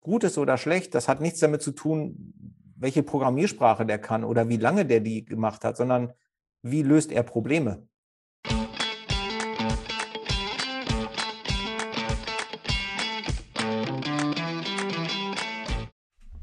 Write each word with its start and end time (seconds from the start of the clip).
gut 0.00 0.24
ist 0.24 0.38
oder 0.38 0.56
schlecht, 0.56 0.94
das 0.94 1.08
hat 1.08 1.20
nichts 1.20 1.40
damit 1.40 1.62
zu 1.62 1.72
tun, 1.72 2.32
welche 2.76 3.02
Programmiersprache 3.02 3.84
der 3.84 3.98
kann 3.98 4.24
oder 4.24 4.48
wie 4.48 4.56
lange 4.56 4.86
der 4.86 5.00
die 5.00 5.24
gemacht 5.24 5.64
hat, 5.64 5.76
sondern 5.76 6.12
wie 6.62 6.82
löst 6.82 7.12
er 7.12 7.22
Probleme. 7.22 7.86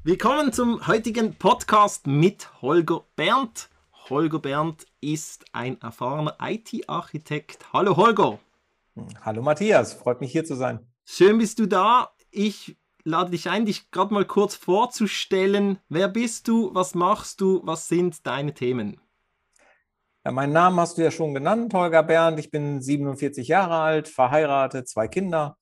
Willkommen 0.03 0.53
zum 0.53 0.87
heutigen 0.87 1.35
Podcast 1.35 2.07
mit 2.07 2.61
Holger 2.61 3.03
Berndt. 3.15 3.69
Holger 4.09 4.39
Berndt 4.39 4.85
ist 5.01 5.45
ein 5.51 5.81
erfahrener 5.81 6.37
IT-Architekt. 6.39 7.73
Hallo 7.73 7.97
Holger. 7.97 8.39
Hallo 9.21 9.41
Matthias, 9.41 9.93
freut 9.93 10.21
mich 10.21 10.31
hier 10.31 10.45
zu 10.45 10.55
sein. 10.55 10.79
Schön 11.03 11.39
bist 11.39 11.59
du 11.59 11.65
da. 11.65 12.11
Ich 12.31 12.77
lade 13.07 13.31
dich 13.31 13.49
ein, 13.49 13.65
dich 13.65 13.89
gerade 13.91 14.13
mal 14.13 14.25
kurz 14.25 14.55
vorzustellen. 14.55 15.79
Wer 15.89 16.07
bist 16.07 16.47
du? 16.47 16.73
Was 16.73 16.95
machst 16.95 17.41
du? 17.41 17.61
Was 17.63 17.87
sind 17.87 18.25
deine 18.27 18.53
Themen? 18.53 18.99
Ja, 20.25 20.31
meinen 20.31 20.53
Namen 20.53 20.79
hast 20.79 20.97
du 20.97 21.03
ja 21.03 21.11
schon 21.11 21.33
genannt, 21.33 21.73
Holger 21.73 22.03
Berndt. 22.03 22.39
Ich 22.39 22.51
bin 22.51 22.81
47 22.81 23.47
Jahre 23.47 23.75
alt, 23.75 24.07
verheiratet, 24.07 24.87
zwei 24.87 25.07
Kinder 25.07 25.57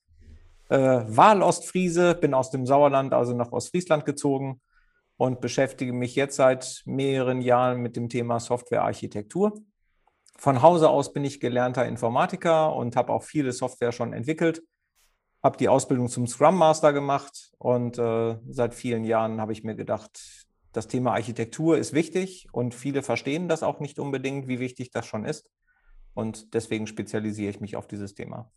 äh, 0.69 0.77
Wahlostfriese, 0.77 2.15
bin 2.15 2.33
aus 2.33 2.51
dem 2.51 2.65
Sauerland, 2.65 3.13
also 3.13 3.33
nach 3.35 3.51
Ostfriesland 3.51 4.05
gezogen 4.05 4.61
und 5.17 5.41
beschäftige 5.41 5.93
mich 5.93 6.15
jetzt 6.15 6.35
seit 6.35 6.81
mehreren 6.85 7.41
Jahren 7.41 7.81
mit 7.81 7.95
dem 7.95 8.09
Thema 8.09 8.39
Softwarearchitektur. 8.39 9.53
Von 10.37 10.61
Hause 10.61 10.89
aus 10.89 11.13
bin 11.13 11.23
ich 11.23 11.39
gelernter 11.39 11.85
Informatiker 11.85 12.75
und 12.75 12.95
habe 12.95 13.13
auch 13.13 13.23
viele 13.23 13.53
Software 13.53 13.91
schon 13.91 14.11
entwickelt. 14.11 14.63
Habe 15.45 15.57
die 15.57 15.69
Ausbildung 15.69 16.09
zum 16.09 16.25
Scrum 16.25 16.57
Master 16.57 16.91
gemacht 16.91 17.51
und 17.59 17.99
äh, 17.99 18.39
seit 18.49 18.73
vielen 18.73 19.03
Jahren 19.03 19.39
habe 19.39 19.51
ich 19.51 19.63
mir 19.63 19.75
gedacht, 19.75 20.19
das 20.71 20.87
Thema 20.87 21.11
Architektur 21.11 21.77
ist 21.77 21.93
wichtig 21.93 22.47
und 22.51 22.73
viele 22.73 23.03
verstehen 23.03 23.47
das 23.47 23.61
auch 23.61 23.79
nicht 23.79 23.99
unbedingt, 23.99 24.47
wie 24.47 24.59
wichtig 24.59 24.89
das 24.89 25.05
schon 25.05 25.23
ist. 25.23 25.51
Und 26.15 26.55
deswegen 26.55 26.87
spezialisiere 26.87 27.51
ich 27.51 27.59
mich 27.59 27.75
auf 27.75 27.85
dieses 27.85 28.15
Thema. 28.15 28.49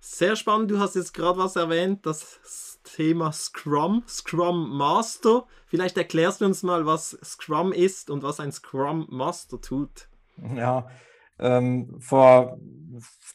Sehr 0.00 0.34
spannend, 0.34 0.72
du 0.72 0.80
hast 0.80 0.96
jetzt 0.96 1.14
gerade 1.14 1.38
was 1.38 1.54
erwähnt, 1.54 2.04
das 2.04 2.80
Thema 2.82 3.30
Scrum, 3.30 4.02
Scrum 4.08 4.76
Master. 4.76 5.46
Vielleicht 5.66 5.96
erklärst 5.96 6.40
du 6.40 6.46
uns 6.46 6.64
mal, 6.64 6.84
was 6.84 7.16
Scrum 7.22 7.72
ist 7.72 8.10
und 8.10 8.24
was 8.24 8.40
ein 8.40 8.50
Scrum 8.50 9.06
Master 9.08 9.60
tut. 9.60 10.08
Ja, 10.56 10.88
ähm, 11.38 11.96
vor 11.98 12.58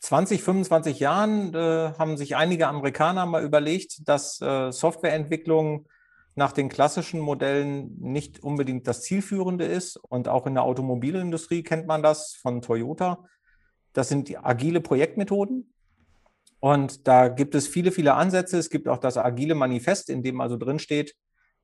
20, 0.01 0.43
25 0.43 0.99
Jahren 0.99 1.53
äh, 1.53 1.93
haben 1.97 2.17
sich 2.17 2.35
einige 2.35 2.67
Amerikaner 2.67 3.25
mal 3.25 3.43
überlegt, 3.43 4.07
dass 4.07 4.39
äh, 4.41 4.71
Softwareentwicklung 4.71 5.87
nach 6.35 6.51
den 6.51 6.69
klassischen 6.69 7.19
Modellen 7.19 7.99
nicht 7.99 8.43
unbedingt 8.43 8.87
das 8.87 9.01
Zielführende 9.01 9.65
ist. 9.65 9.97
Und 9.97 10.27
auch 10.27 10.45
in 10.45 10.53
der 10.53 10.63
Automobilindustrie 10.63 11.63
kennt 11.63 11.87
man 11.87 12.03
das 12.03 12.35
von 12.35 12.61
Toyota. 12.61 13.25
Das 13.93 14.09
sind 14.09 14.31
agile 14.45 14.79
Projektmethoden. 14.79 15.73
Und 16.59 17.07
da 17.07 17.27
gibt 17.27 17.55
es 17.55 17.67
viele, 17.67 17.91
viele 17.91 18.13
Ansätze. 18.13 18.57
Es 18.59 18.69
gibt 18.69 18.87
auch 18.87 18.99
das 18.99 19.17
agile 19.17 19.55
Manifest, 19.55 20.11
in 20.11 20.21
dem 20.21 20.39
also 20.39 20.57
drin 20.57 20.77
steht, 20.77 21.15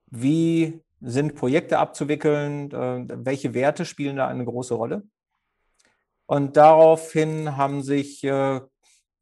wie 0.07 0.81
sind 1.01 1.35
Projekte 1.35 1.77
abzuwickeln, 1.77 2.71
äh, 2.71 3.05
welche 3.25 3.53
Werte 3.53 3.85
spielen 3.85 4.15
da 4.15 4.27
eine 4.27 4.45
große 4.45 4.73
Rolle. 4.73 5.03
Und 6.25 6.57
daraufhin 6.57 7.57
haben 7.57 7.81
sich 7.81 8.23
äh, 8.23 8.61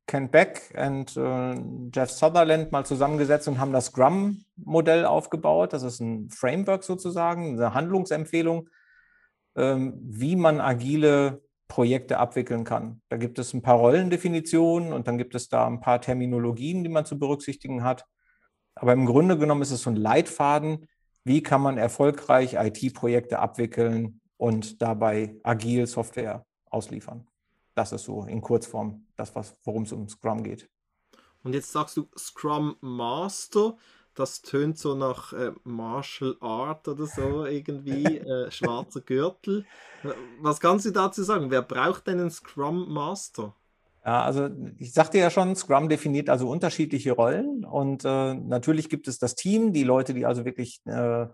Ken 0.07 0.29
Beck 0.29 0.73
und 0.77 1.15
äh, 1.15 1.55
Jeff 1.93 2.11
Sutherland 2.11 2.71
mal 2.71 2.85
zusammengesetzt 2.85 3.47
und 3.47 3.59
haben 3.59 3.71
das 3.71 3.87
Scrum-Modell 3.87 5.05
aufgebaut. 5.05 5.73
Das 5.73 5.83
ist 5.83 5.99
ein 5.99 6.29
Framework 6.29 6.83
sozusagen, 6.83 7.53
eine 7.53 7.73
Handlungsempfehlung, 7.73 8.69
ähm, 9.55 9.93
wie 10.01 10.35
man 10.35 10.59
agile 10.59 11.41
Projekte 11.67 12.17
abwickeln 12.17 12.65
kann. 12.65 13.01
Da 13.07 13.15
gibt 13.15 13.39
es 13.39 13.53
ein 13.53 13.61
paar 13.61 13.77
Rollendefinitionen 13.77 14.91
und 14.91 15.07
dann 15.07 15.17
gibt 15.17 15.33
es 15.33 15.47
da 15.47 15.65
ein 15.65 15.79
paar 15.79 16.01
Terminologien, 16.01 16.83
die 16.83 16.89
man 16.89 17.05
zu 17.05 17.17
berücksichtigen 17.17 17.83
hat. 17.83 18.05
Aber 18.75 18.91
im 18.91 19.05
Grunde 19.05 19.37
genommen 19.37 19.61
ist 19.61 19.71
es 19.71 19.83
so 19.83 19.89
ein 19.89 19.95
Leitfaden, 19.95 20.87
wie 21.23 21.41
kann 21.41 21.61
man 21.61 21.77
erfolgreich 21.77 22.55
IT-Projekte 22.55 23.39
abwickeln 23.39 24.19
und 24.35 24.81
dabei 24.81 25.35
agil 25.43 25.87
Software 25.87 26.45
ausliefern. 26.71 27.27
Das 27.75 27.91
ist 27.91 28.05
so 28.05 28.23
in 28.23 28.41
Kurzform 28.41 29.05
das, 29.15 29.33
worum 29.63 29.83
es 29.83 29.91
um 29.91 30.09
Scrum 30.09 30.43
geht. 30.43 30.69
Und 31.43 31.53
jetzt 31.53 31.71
sagst 31.71 31.97
du 31.97 32.09
Scrum 32.17 32.75
Master 32.81 33.77
das 34.15 34.41
tönt 34.41 34.77
so 34.77 34.95
nach 34.95 35.33
äh, 35.33 35.51
Martial 35.63 36.35
Art 36.41 36.87
oder 36.87 37.05
so 37.05 37.45
irgendwie, 37.45 38.03
äh, 38.17 38.51
schwarzer 38.51 39.01
Gürtel. 39.01 39.65
Was 40.41 40.59
kannst 40.59 40.85
du 40.85 40.91
dazu 40.91 41.23
sagen? 41.23 41.51
Wer 41.51 41.61
braucht 41.61 42.07
denn 42.07 42.19
einen 42.19 42.31
Scrum 42.31 42.91
Master? 42.91 43.55
Ja, 44.03 44.23
also 44.23 44.49
ich 44.77 44.93
sagte 44.93 45.19
ja 45.19 45.29
schon, 45.29 45.55
Scrum 45.55 45.87
definiert 45.87 46.29
also 46.29 46.49
unterschiedliche 46.49 47.11
Rollen 47.11 47.63
und 47.63 48.03
äh, 48.03 48.33
natürlich 48.33 48.89
gibt 48.89 49.07
es 49.07 49.19
das 49.19 49.35
Team, 49.35 49.73
die 49.73 49.83
Leute, 49.83 50.13
die 50.13 50.25
also 50.25 50.43
wirklich, 50.43 50.81
äh, 50.85 51.27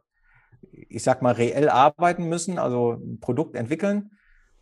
ich 0.72 1.02
sag 1.02 1.22
mal, 1.22 1.34
reell 1.34 1.70
arbeiten 1.70 2.28
müssen, 2.28 2.60
also 2.60 2.94
ein 2.94 3.20
Produkt 3.22 3.56
entwickeln. 3.56 4.12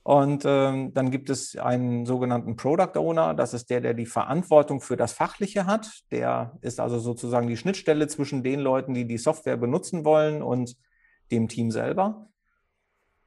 Und 0.06 0.44
ähm, 0.46 0.94
dann 0.94 1.10
gibt 1.10 1.32
es 1.32 1.56
einen 1.56 2.06
sogenannten 2.06 2.56
Product 2.56 2.96
Owner. 2.96 3.34
Das 3.34 3.56
ist 3.56 3.72
der, 3.72 3.82
der 3.82 3.96
die 3.96 4.06
Verantwortung 4.06 4.80
für 4.80 4.96
das 4.96 5.14
Fachliche 5.14 5.66
hat. 5.66 6.04
Der 6.12 6.60
ist 6.62 6.80
also 6.80 7.00
sozusagen 7.00 7.48
die 7.48 7.58
Schnittstelle 7.58 8.08
zwischen 8.08 8.44
den 8.44 8.60
Leuten, 8.60 8.94
die 8.94 9.08
die 9.08 9.18
Software 9.18 9.58
benutzen 9.58 10.06
wollen 10.06 10.44
und 10.44 10.78
dem 11.32 11.48
Team 11.48 11.72
selber. 11.72 12.30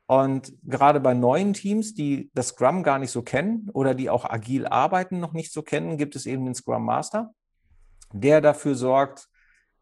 Und 0.07 0.53
gerade 0.63 1.01
bei 1.01 1.15
neuen 1.15 1.53
Teams, 1.53 1.95
die 1.95 2.31
das 2.33 2.51
Scrum 2.51 2.85
gar 2.85 3.01
nicht 3.01 3.11
so 3.11 3.23
kennen 3.23 3.71
oder 3.73 3.97
die 3.97 4.09
auch 4.09 4.25
agil 4.25 4.65
arbeiten 4.65 5.19
noch 5.19 5.33
nicht 5.33 5.53
so 5.53 5.63
kennen, 5.63 5.97
gibt 5.97 6.15
es 6.15 6.27
eben 6.27 6.45
den 6.45 6.55
Scrum 6.55 6.85
Master, 6.85 7.35
der 8.13 8.41
dafür 8.41 8.77
sorgt, 8.77 9.29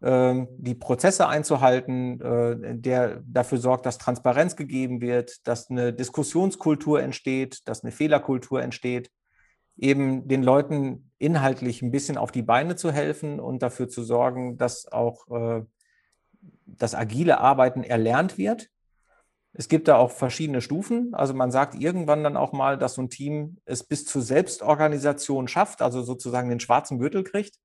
die 0.08 0.74
Prozesse 0.74 1.26
einzuhalten, 1.26 2.20
äh, 2.20 2.76
der 2.76 3.22
dafür 3.26 3.58
sorgt, 3.58 3.86
dass 3.86 3.98
Transparenz 3.98 4.54
gegeben 4.54 5.00
wird, 5.00 5.46
dass 5.48 5.68
eine 5.68 5.92
Diskussionskultur 5.92 7.02
entsteht, 7.02 7.66
dass 7.66 7.82
eine 7.82 7.90
Fehlerkultur 7.90 8.62
entsteht, 8.62 9.10
eben 9.76 10.28
den 10.28 10.44
Leuten 10.44 11.10
inhaltlich 11.18 11.82
ein 11.82 11.90
bisschen 11.90 12.18
auf 12.18 12.30
die 12.30 12.42
Beine 12.42 12.76
zu 12.76 12.92
helfen 12.92 13.40
und 13.40 13.62
dafür 13.62 13.88
zu 13.88 14.04
sorgen, 14.04 14.56
dass 14.58 14.86
auch 14.92 15.28
äh, 15.28 15.64
das 16.66 16.94
agile 16.94 17.38
Arbeiten 17.38 17.82
erlernt 17.82 18.38
wird. 18.38 18.68
Es 19.54 19.68
gibt 19.68 19.88
da 19.88 19.96
auch 19.96 20.12
verschiedene 20.12 20.60
Stufen. 20.60 21.14
Also 21.14 21.34
man 21.34 21.50
sagt 21.50 21.74
irgendwann 21.74 22.22
dann 22.22 22.36
auch 22.36 22.52
mal, 22.52 22.78
dass 22.78 22.94
so 22.94 23.02
ein 23.02 23.10
Team 23.10 23.56
es 23.64 23.82
bis 23.82 24.04
zur 24.04 24.22
Selbstorganisation 24.22 25.48
schafft, 25.48 25.82
also 25.82 26.02
sozusagen 26.02 26.48
den 26.48 26.60
schwarzen 26.60 26.98
Gürtel 26.98 27.24
kriegt 27.24 27.58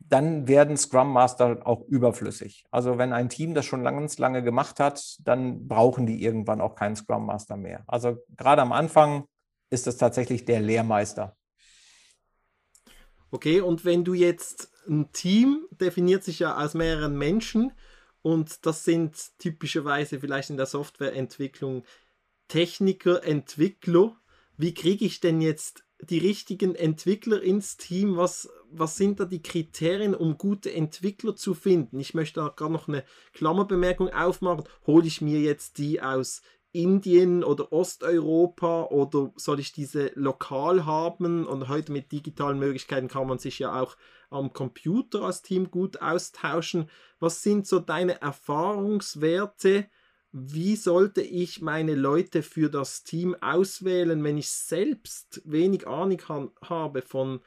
dann 0.00 0.48
werden 0.48 0.76
Scrum 0.76 1.12
Master 1.12 1.66
auch 1.66 1.82
überflüssig. 1.86 2.64
Also 2.70 2.98
wenn 2.98 3.12
ein 3.12 3.28
Team 3.28 3.54
das 3.54 3.66
schon 3.66 3.84
ganz 3.84 4.18
lange 4.18 4.42
gemacht 4.42 4.80
hat, 4.80 5.16
dann 5.20 5.68
brauchen 5.68 6.06
die 6.06 6.22
irgendwann 6.22 6.60
auch 6.60 6.74
keinen 6.74 6.96
Scrum 6.96 7.26
Master 7.26 7.56
mehr. 7.56 7.84
Also 7.86 8.18
gerade 8.36 8.62
am 8.62 8.72
Anfang 8.72 9.24
ist 9.70 9.86
das 9.86 9.96
tatsächlich 9.96 10.44
der 10.44 10.60
Lehrmeister. 10.60 11.36
Okay, 13.30 13.60
und 13.60 13.84
wenn 13.84 14.04
du 14.04 14.14
jetzt 14.14 14.72
ein 14.88 15.12
Team 15.12 15.66
definiert 15.70 16.24
sich 16.24 16.40
ja 16.40 16.58
aus 16.58 16.74
mehreren 16.74 17.16
Menschen 17.16 17.72
und 18.22 18.66
das 18.66 18.84
sind 18.84 19.38
typischerweise 19.38 20.18
vielleicht 20.18 20.50
in 20.50 20.56
der 20.56 20.66
Softwareentwicklung 20.66 21.84
Techniker, 22.48 23.22
Entwickler. 23.24 24.16
Wie 24.56 24.74
kriege 24.74 25.04
ich 25.04 25.20
denn 25.20 25.40
jetzt 25.40 25.84
die 26.02 26.18
richtigen 26.18 26.74
Entwickler 26.74 27.40
ins 27.40 27.76
Team? 27.76 28.16
Was, 28.16 28.48
was 28.72 28.96
sind 28.96 29.20
da 29.20 29.24
die 29.24 29.42
Kriterien, 29.42 30.14
um 30.14 30.38
gute 30.38 30.72
Entwickler 30.72 31.36
zu 31.36 31.54
finden? 31.54 32.00
Ich 32.00 32.14
möchte 32.14 32.40
da 32.40 32.48
gerade 32.48 32.72
noch 32.72 32.88
eine 32.88 33.04
Klammerbemerkung 33.32 34.08
aufmachen. 34.10 34.64
Hole 34.86 35.06
ich 35.06 35.20
mir 35.20 35.40
jetzt 35.40 35.78
die 35.78 36.00
aus 36.00 36.42
Indien 36.72 37.42
oder 37.42 37.72
Osteuropa 37.72 38.84
oder 38.84 39.32
soll 39.36 39.60
ich 39.60 39.72
diese 39.72 40.12
lokal 40.14 40.86
haben? 40.86 41.46
Und 41.46 41.68
heute 41.68 41.92
mit 41.92 42.12
digitalen 42.12 42.58
Möglichkeiten 42.58 43.08
kann 43.08 43.26
man 43.26 43.38
sich 43.38 43.58
ja 43.58 43.80
auch 43.80 43.96
am 44.30 44.52
Computer 44.52 45.22
als 45.22 45.42
Team 45.42 45.70
gut 45.70 46.00
austauschen. 46.00 46.88
Was 47.18 47.42
sind 47.42 47.66
so 47.66 47.80
deine 47.80 48.20
Erfahrungswerte? 48.20 49.88
wie 50.32 50.76
sollte 50.76 51.22
ich 51.22 51.60
meine 51.60 51.94
Leute 51.94 52.42
für 52.42 52.70
das 52.70 53.02
Team 53.02 53.34
auswählen, 53.40 54.22
wenn 54.22 54.38
ich 54.38 54.48
selbst 54.48 55.42
wenig 55.44 55.86
Ahnung 55.86 56.52
habe 56.62 57.02
von 57.02 57.40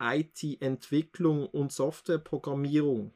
IT-Entwicklung 0.00 1.46
und 1.46 1.72
Softwareprogrammierung? 1.72 3.12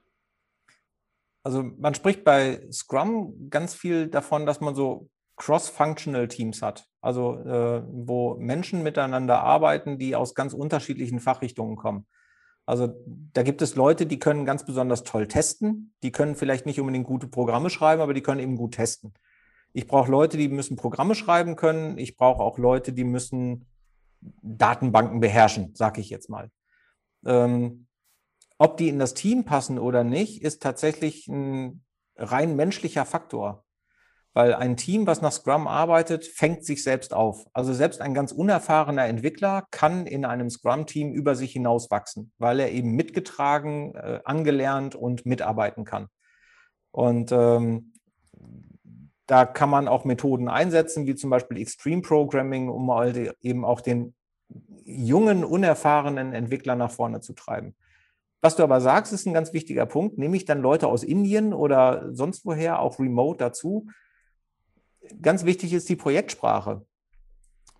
Also 1.43 1.62
man 1.62 1.94
spricht 1.94 2.25
bei 2.25 2.67
Scrum 2.71 3.49
ganz 3.50 3.75
viel 3.75 4.09
davon, 4.09 4.47
dass 4.47 4.61
man 4.61 4.75
so 4.75 5.09
cross-functional 5.37 6.29
Teams 6.29 6.61
hat, 6.61 6.87
also 7.00 7.37
äh, 7.37 7.82
wo 7.87 8.35
Menschen 8.35 8.82
miteinander 8.82 9.41
arbeiten, 9.41 9.99
die 9.99 10.15
aus 10.15 10.35
ganz 10.35 10.53
unterschiedlichen 10.53 11.19
Fachrichtungen 11.19 11.77
kommen. 11.77 12.06
Also 12.67 12.94
da 13.32 13.43
gibt 13.43 13.62
es 13.62 13.75
Leute, 13.75 14.06
die 14.06 14.19
können 14.19 14.44
ganz 14.44 14.65
besonders 14.65 15.03
toll 15.03 15.27
testen. 15.27 15.93
Die 16.03 16.12
können 16.12 16.37
vielleicht 16.37 16.67
nicht 16.67 16.79
unbedingt 16.79 17.06
gute 17.06 17.27
Programme 17.27 17.71
schreiben, 17.71 18.03
aber 18.03 18.15
die 18.15 18.21
können 18.21 18.41
eben 18.41 18.56
gut 18.56 18.75
testen. 18.75 19.15
Ich 19.73 19.87
brauche 19.87 20.11
Leute, 20.11 20.37
die 20.37 20.49
müssen 20.49 20.77
Programme 20.77 21.15
schreiben 21.15 21.56
können. 21.56 21.97
Ich 21.99 22.17
brauche 22.17 22.43
auch 22.43 22.59
Leute, 22.59 22.93
die 22.93 23.05
müssen 23.05 23.67
Datenbanken 24.21 25.21
beherrschen, 25.21 25.75
sage 25.75 26.00
ich 26.00 26.11
jetzt 26.11 26.29
mal. 26.29 26.50
Ähm, 27.25 27.87
ob 28.58 28.76
die 28.76 28.88
in 28.88 28.99
das 28.99 29.14
Team 29.14 29.44
passen 29.44 29.78
oder 29.78 30.05
nicht, 30.05 30.43
ist 30.43 30.62
tatsächlich 30.62 31.26
ein 31.28 31.82
rein 32.17 32.56
menschlicher 32.56 33.05
Faktor. 33.05 33.64
Weil 34.32 34.55
ein 34.55 34.76
Team, 34.76 35.08
was 35.08 35.22
nach 35.22 35.32
Scrum 35.32 35.67
arbeitet, 35.67 36.25
fängt 36.25 36.64
sich 36.64 36.84
selbst 36.84 37.12
auf. 37.12 37.46
Also 37.52 37.72
selbst 37.72 38.00
ein 38.00 38.14
ganz 38.14 38.31
unerfahrener 38.31 39.06
Entwickler 39.06 39.67
kann 39.72 40.06
in 40.06 40.25
einem 40.25 40.50
Scrum-Team 40.50 41.12
über 41.12 41.34
sich 41.34 41.52
hinaus 41.52 41.90
wachsen, 41.90 42.32
weil 42.38 42.61
er 42.61 42.70
eben 42.70 42.93
mitgetragen, 42.93 43.94
äh, 43.96 44.20
angelernt 44.25 44.94
und 44.94 45.26
mitarbeiten 45.26 45.84
kann. 45.84 46.06
Und 46.93 47.32
ähm, 47.32 47.93
da 49.26 49.46
kann 49.46 49.70
man 49.70 49.88
auch 49.88 50.05
Methoden 50.05 50.49
einsetzen, 50.49 51.06
wie 51.06 51.14
zum 51.14 51.31
Beispiel 51.31 51.58
Extreme 51.58 52.02
Programming, 52.02 52.69
um 52.69 52.90
eben 53.40 53.64
auch 53.64 53.81
den 53.81 54.14
jungen, 54.85 55.44
unerfahrenen 55.44 56.32
Entwickler 56.32 56.75
nach 56.75 56.91
vorne 56.91 57.20
zu 57.20 57.32
treiben. 57.32 57.75
Was 58.41 58.56
du 58.56 58.62
aber 58.62 58.81
sagst, 58.81 59.12
ist 59.12 59.26
ein 59.26 59.35
ganz 59.35 59.52
wichtiger 59.52 59.87
Punkt. 59.87 60.17
Nehme 60.19 60.37
ich 60.37 60.47
dann 60.47 60.62
Leute 60.62 60.88
aus 60.88 61.02
Indien 61.02 61.52
oder 61.52 62.08
sonst 62.12 62.47
woher, 62.47 62.81
auch 62.81 62.99
remote 62.99 63.38
dazu? 63.38 63.88
Ganz 65.20 65.44
wichtig 65.44 65.73
ist 65.73 65.88
die 65.88 65.97
Projektsprache. 65.97 66.85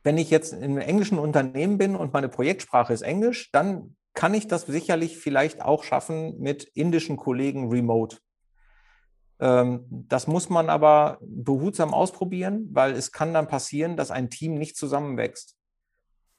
Wenn 0.03 0.19
ich 0.19 0.31
jetzt 0.31 0.53
in 0.53 0.63
einem 0.63 0.79
englischen 0.79 1.19
Unternehmen 1.19 1.79
bin 1.79 1.97
und 1.97 2.13
meine 2.13 2.29
Projektsprache 2.29 2.93
ist 2.93 3.03
Englisch, 3.03 3.51
dann 3.53 3.97
kann 4.15 4.35
ich 4.35 4.49
das 4.49 4.67
sicherlich 4.67 5.19
vielleicht 5.19 5.63
auch 5.63 5.85
schaffen 5.85 6.39
mit 6.39 6.65
indischen 6.65 7.17
Kollegen 7.17 7.71
remote. 7.71 8.19
Ähm, 9.39 9.87
das 9.89 10.27
muss 10.27 10.51
man 10.51 10.69
aber 10.69 11.19
behutsam 11.23 11.95
ausprobieren, 11.95 12.69
weil 12.73 12.93
es 12.93 13.13
kann 13.13 13.33
dann 13.33 13.49
passieren, 13.49 13.97
dass 13.97 14.11
ein 14.11 14.31
Team 14.31 14.55
nicht 14.55 14.77
zusammenwächst. 14.77 15.57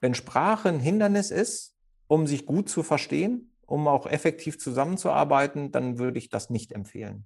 Wenn 0.02 0.16
Sprache 0.16 0.68
ein 0.68 0.80
Hindernis 0.80 1.30
ist, 1.30 1.76
um 2.08 2.26
sich 2.26 2.44
gut 2.44 2.68
zu 2.68 2.82
verstehen, 2.82 3.54
um 3.66 3.86
auch 3.86 4.06
effektiv 4.06 4.58
zusammenzuarbeiten, 4.58 5.70
dann 5.70 5.96
würde 5.96 6.18
ich 6.18 6.28
das 6.28 6.50
nicht 6.50 6.72
empfehlen. 6.72 7.24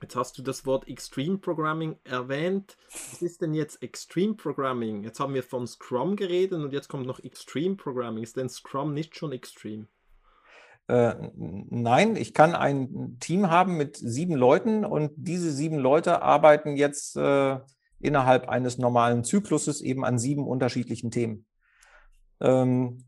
Jetzt 0.00 0.14
hast 0.14 0.38
du 0.38 0.42
das 0.42 0.64
Wort 0.66 0.86
Extreme 0.86 1.38
Programming 1.38 1.96
erwähnt. 2.04 2.78
Was 2.92 3.22
ist 3.22 3.42
denn 3.42 3.54
jetzt 3.54 3.82
Extreme 3.82 4.34
Programming? 4.34 5.02
Jetzt 5.02 5.18
haben 5.18 5.34
wir 5.34 5.42
von 5.42 5.66
Scrum 5.66 6.14
geredet 6.14 6.62
und 6.62 6.72
jetzt 6.72 6.88
kommt 6.88 7.06
noch 7.06 7.18
Extreme 7.18 7.74
Programming. 7.74 8.22
Ist 8.22 8.36
denn 8.36 8.48
Scrum 8.48 8.94
nicht 8.94 9.16
schon 9.16 9.32
extrem? 9.32 9.88
Äh, 10.86 11.14
nein, 11.34 12.14
ich 12.14 12.34
kann 12.34 12.54
ein 12.54 13.16
Team 13.18 13.50
haben 13.50 13.76
mit 13.76 13.96
sieben 13.96 14.36
Leuten 14.36 14.84
und 14.84 15.10
diese 15.16 15.50
sieben 15.50 15.78
Leute 15.78 16.22
arbeiten 16.22 16.76
jetzt 16.76 17.16
äh, 17.16 17.58
innerhalb 18.00 18.48
eines 18.48 18.78
normalen 18.78 19.24
Zykluses 19.24 19.80
eben 19.80 20.04
an 20.04 20.18
sieben 20.18 20.46
unterschiedlichen 20.46 21.10
Themen. 21.10 21.46
Ähm, 22.40 23.04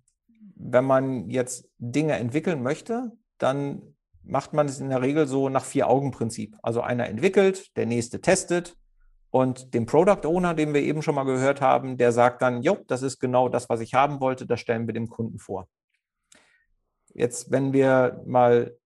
wenn 0.55 0.85
man 0.85 1.29
jetzt 1.31 1.69
Dinge 1.79 2.15
entwickeln 2.15 2.63
möchte, 2.63 3.13
dann 3.39 3.95
macht 4.23 4.53
man 4.53 4.67
es 4.67 4.79
in 4.79 4.91
der 4.91 5.03
Regel 5.03 5.27
so 5.27 5.49
nach 5.49 5.65
Vier-Augen-Prinzip. 5.65 6.57
Also 6.63 6.81
einer 6.81 7.09
entwickelt, 7.09 7.77
der 7.77 7.87
nächste 7.87 8.21
testet 8.21 8.77
und 9.31 9.75
dem 9.75 9.87
Product 9.87 10.27
Owner, 10.27 10.55
den 10.55 10.75
wir 10.75 10.83
eben 10.83 11.03
schon 11.03 11.15
mal 11.15 11.25
gehört 11.25 11.61
haben, 11.61 11.97
der 11.97 12.13
sagt 12.13 12.43
dann, 12.43 12.63
jo, 12.63 12.79
das 12.87 13.03
ist 13.03 13.19
genau 13.19 13.49
das, 13.49 13.69
was 13.69 13.81
ich 13.81 13.95
haben 13.95 14.21
wollte, 14.21 14.47
das 14.47 14.61
stellen 14.61 14.87
wir 14.87 14.95
dem 14.95 15.09
Kunden 15.09 15.39
vor. 15.39 15.69
Jetzt, 17.15 17.51
wenn 17.51 17.73
wir 17.73 18.23
mal 18.27 18.77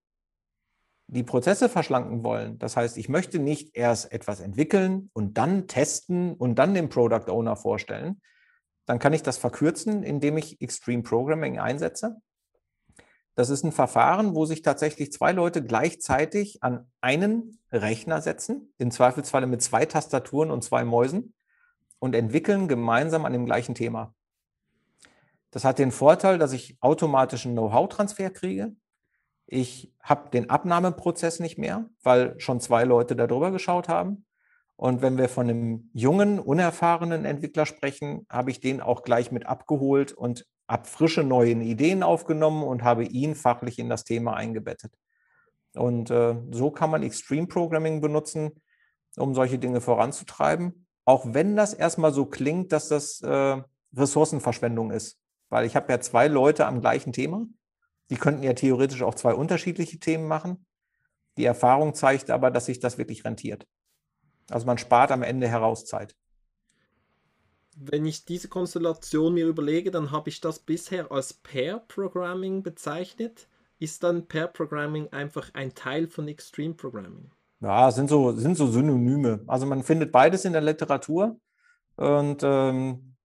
die 1.09 1.23
Prozesse 1.23 1.69
verschlanken 1.69 2.25
wollen, 2.25 2.59
das 2.59 2.77
heißt, 2.77 2.97
ich 2.97 3.09
möchte 3.09 3.39
nicht 3.39 3.77
erst 3.77 4.13
etwas 4.13 4.41
entwickeln 4.41 5.11
und 5.13 5.39
dann 5.39 5.69
testen 5.69 6.35
und 6.35 6.57
dann 6.57 6.75
dem 6.75 6.89
Product 6.89 7.31
Owner 7.31 7.57
vorstellen, 7.57 8.21
dann 8.87 8.99
kann 8.99 9.13
ich 9.13 9.23
das 9.23 9.39
verkürzen, 9.39 10.03
indem 10.03 10.37
ich 10.37 10.61
Extreme 10.61 11.03
Programming 11.03 11.59
einsetze. 11.59 12.17
Das 13.35 13.51
ist 13.51 13.65
ein 13.65 13.73
Verfahren, 13.73 14.35
wo 14.35 14.47
sich 14.47 14.63
tatsächlich 14.63 15.13
zwei 15.13 15.33
Leute 15.33 15.63
gleichzeitig 15.63 16.63
an 16.63 16.91
einen 17.03 17.59
Rechner 17.71 18.23
setzen, 18.23 18.73
im 18.79 18.91
Zweifelsfalle 18.91 19.47
mit 19.47 19.61
zwei 19.63 19.85
Tastaturen 19.85 20.51
und 20.51 20.65
zwei 20.65 20.85
Mäusen 20.85 21.35
und 21.99 22.15
entwickeln 22.15 22.67
gemeinsam 22.67 23.25
an 23.27 23.33
dem 23.33 23.45
gleichen 23.45 23.75
Thema. 23.75 24.15
Das 25.51 25.65
hat 25.65 25.79
den 25.79 25.93
Vorteil, 25.93 26.39
dass 26.39 26.53
ich 26.53 26.79
automatischen 26.81 27.53
Know-how-Transfer 27.53 28.31
kriege. 28.31 28.75
Ich 29.47 29.93
habe 30.03 30.31
den 30.31 30.51
Abnahmeprozess 30.51 31.41
nicht 31.41 31.59
mehr, 31.59 31.89
weil 32.03 32.39
schon 32.41 32.61
zwei 32.61 32.85
Leute 32.85 33.17
darüber 33.17 33.51
geschaut 33.51 33.89
haben. 33.89 34.25
Und 34.77 35.03
wenn 35.03 35.17
wir 35.17 35.29
von 35.29 35.49
einem 35.49 35.91
jungen, 35.95 36.39
unerfahrenen 36.39 37.25
Entwickler 37.25 37.65
sprechen, 37.65 38.27
habe 38.29 38.51
ich 38.51 38.61
den 38.61 38.81
auch 38.81 39.03
gleich 39.03 39.33
mit 39.33 39.47
abgeholt 39.47 40.13
und 40.13 40.45
habe 40.69 40.87
frische 40.87 41.23
neue 41.23 41.53
Ideen 41.53 42.03
aufgenommen 42.03 42.63
und 42.63 42.83
habe 42.83 43.05
ihn 43.05 43.35
fachlich 43.35 43.79
in 43.79 43.89
das 43.89 44.05
Thema 44.05 44.35
eingebettet. 44.35 44.93
Und 45.75 46.11
äh, 46.11 46.37
so 46.51 46.71
kann 46.71 46.91
man 46.91 47.03
Extreme 47.03 47.47
Programming 47.47 48.01
benutzen, 48.01 48.51
um 49.17 49.35
solche 49.35 49.59
Dinge 49.59 49.81
voranzutreiben. 49.81 50.87
Auch 51.05 51.25
wenn 51.29 51.57
das 51.57 51.73
erstmal 51.73 52.13
so 52.13 52.27
klingt, 52.27 52.73
dass 52.73 52.89
das 52.89 53.21
äh, 53.23 53.63
Ressourcenverschwendung 53.95 54.91
ist 54.91 55.19
weil 55.49 55.67
ich 55.67 55.77
habe 55.77 55.93
ja 55.93 56.01
zwei 56.01 56.29
Leute 56.29 56.67
am 56.67 56.81
gleichen 56.81 57.13
Thema. 57.13 57.47
Die 58.11 58.17
könnten 58.17 58.43
ja 58.43 58.53
theoretisch 58.53 59.03
auch 59.03 59.15
zwei 59.15 59.35
unterschiedliche 59.35 59.99
Themen 59.99 60.29
machen. 60.29 60.65
Die 61.37 61.45
Erfahrung 61.45 61.95
zeigt 61.95 62.31
aber, 62.31 62.51
dass 62.51 62.67
sich 62.67 62.81
das 62.81 62.99
wirklich 62.99 63.25
rentiert. 63.25 63.67
Also 64.51 64.67
man 64.67 64.79
spart 64.79 65.11
am 65.11 65.23
Ende 65.23 65.49
heraus 65.49 65.85
Zeit. 65.85 66.15
Wenn 67.77 68.07
ich 68.07 68.25
diese 68.25 68.49
Konstellation 68.49 69.35
mir 69.35 69.47
überlege, 69.47 69.91
dann 69.91 70.11
habe 70.11 70.31
ich 70.31 70.41
das 70.41 70.61
bisher 70.61 71.13
als 71.13 71.35
Pair 71.35 71.81
Programming 71.81 72.63
bezeichnet. 72.63 73.49
Ist 73.79 74.03
dann 74.03 74.27
Pair 74.29 74.47
Programming 74.47 75.09
einfach 75.09 75.51
ein 75.53 75.75
Teil 75.75 76.07
von 76.07 76.27
Extreme 76.29 76.75
Programming? 76.75 77.31
Ja, 77.61 77.91
sind 77.91 78.09
so, 78.09 78.33
sind 78.33 78.57
so 78.57 78.67
Synonyme. 78.67 79.45
Also 79.47 79.67
man 79.67 79.83
findet 79.83 80.13
beides 80.13 80.47
in 80.47 80.55
der 80.55 80.63
Literatur. 80.63 81.39
Und 81.97 82.43
ähm, 82.43 83.16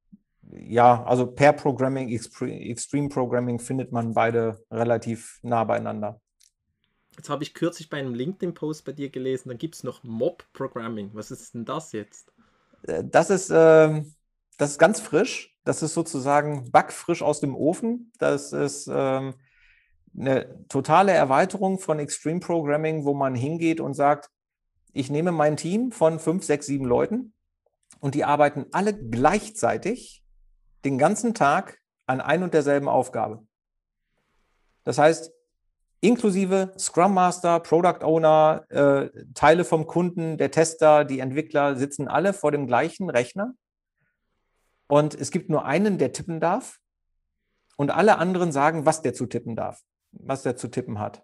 ja, 0.49 1.03
also 1.03 1.27
per 1.27 1.53
Programming, 1.53 2.09
Extreme 2.09 3.09
Programming 3.09 3.59
findet 3.59 3.91
man 3.91 4.13
beide 4.13 4.63
relativ 4.71 5.39
nah 5.43 5.63
beieinander. 5.63 6.19
Jetzt 7.17 7.29
habe 7.29 7.43
ich 7.43 7.53
kürzlich 7.53 7.89
bei 7.89 7.97
einem 7.97 8.13
LinkedIn-Post 8.13 8.85
bei 8.85 8.93
dir 8.93 9.09
gelesen, 9.09 9.49
dann 9.49 9.57
gibt 9.57 9.75
es 9.75 9.83
noch 9.83 10.03
Mob-Programming. 10.03 11.11
Was 11.13 11.29
ist 11.29 11.53
denn 11.53 11.65
das 11.65 11.91
jetzt? 11.91 12.31
Äh, 12.83 13.03
das 13.05 13.29
ist, 13.29 13.49
äh, 13.49 14.03
das 14.57 14.71
ist 14.71 14.79
ganz 14.79 14.99
frisch. 14.99 15.55
Das 15.63 15.83
ist 15.83 15.93
sozusagen 15.93 16.71
backfrisch 16.71 17.21
aus 17.21 17.39
dem 17.39 17.55
Ofen. 17.55 18.11
Das 18.17 18.53
ist 18.53 18.89
ähm, 18.91 19.35
eine 20.17 20.65
totale 20.67 21.11
Erweiterung 21.11 21.79
von 21.79 21.99
Extreme 21.99 22.39
Programming, 22.39 23.05
wo 23.05 23.13
man 23.13 23.35
hingeht 23.35 23.79
und 23.79 23.93
sagt, 23.93 24.29
ich 24.93 25.09
nehme 25.09 25.31
mein 25.31 25.57
Team 25.57 25.91
von 25.91 26.19
fünf, 26.19 26.43
sechs, 26.43 26.65
sieben 26.65 26.85
Leuten 26.85 27.33
und 27.99 28.15
die 28.15 28.25
arbeiten 28.25 28.65
alle 28.71 28.93
gleichzeitig 28.97 30.20
den 30.85 30.97
ganzen 30.97 31.33
Tag 31.33 31.79
an 32.05 32.21
ein 32.21 32.43
und 32.43 32.53
derselben 32.53 32.87
Aufgabe. 32.87 33.45
Das 34.83 34.97
heißt, 34.97 35.31
inklusive 36.01 36.73
Scrum 36.77 37.13
Master, 37.13 37.59
Product 37.59 38.03
Owner, 38.03 38.65
äh, 38.69 39.09
Teile 39.33 39.63
vom 39.63 39.85
Kunden, 39.85 40.37
der 40.37 40.51
Tester, 40.51 41.05
die 41.05 41.19
Entwickler 41.19 41.75
sitzen 41.75 42.07
alle 42.07 42.33
vor 42.33 42.51
dem 42.51 42.67
gleichen 42.67 43.09
Rechner. 43.09 43.53
Und 44.87 45.13
es 45.15 45.31
gibt 45.31 45.49
nur 45.49 45.65
einen, 45.65 45.97
der 45.97 46.11
tippen 46.11 46.39
darf. 46.39 46.79
Und 47.77 47.91
alle 47.91 48.17
anderen 48.17 48.51
sagen, 48.51 48.85
was 48.85 49.01
der 49.01 49.13
zu 49.13 49.25
tippen 49.25 49.55
darf, 49.55 49.81
was 50.11 50.43
der 50.43 50.55
zu 50.55 50.67
tippen 50.67 50.99
hat. 50.99 51.23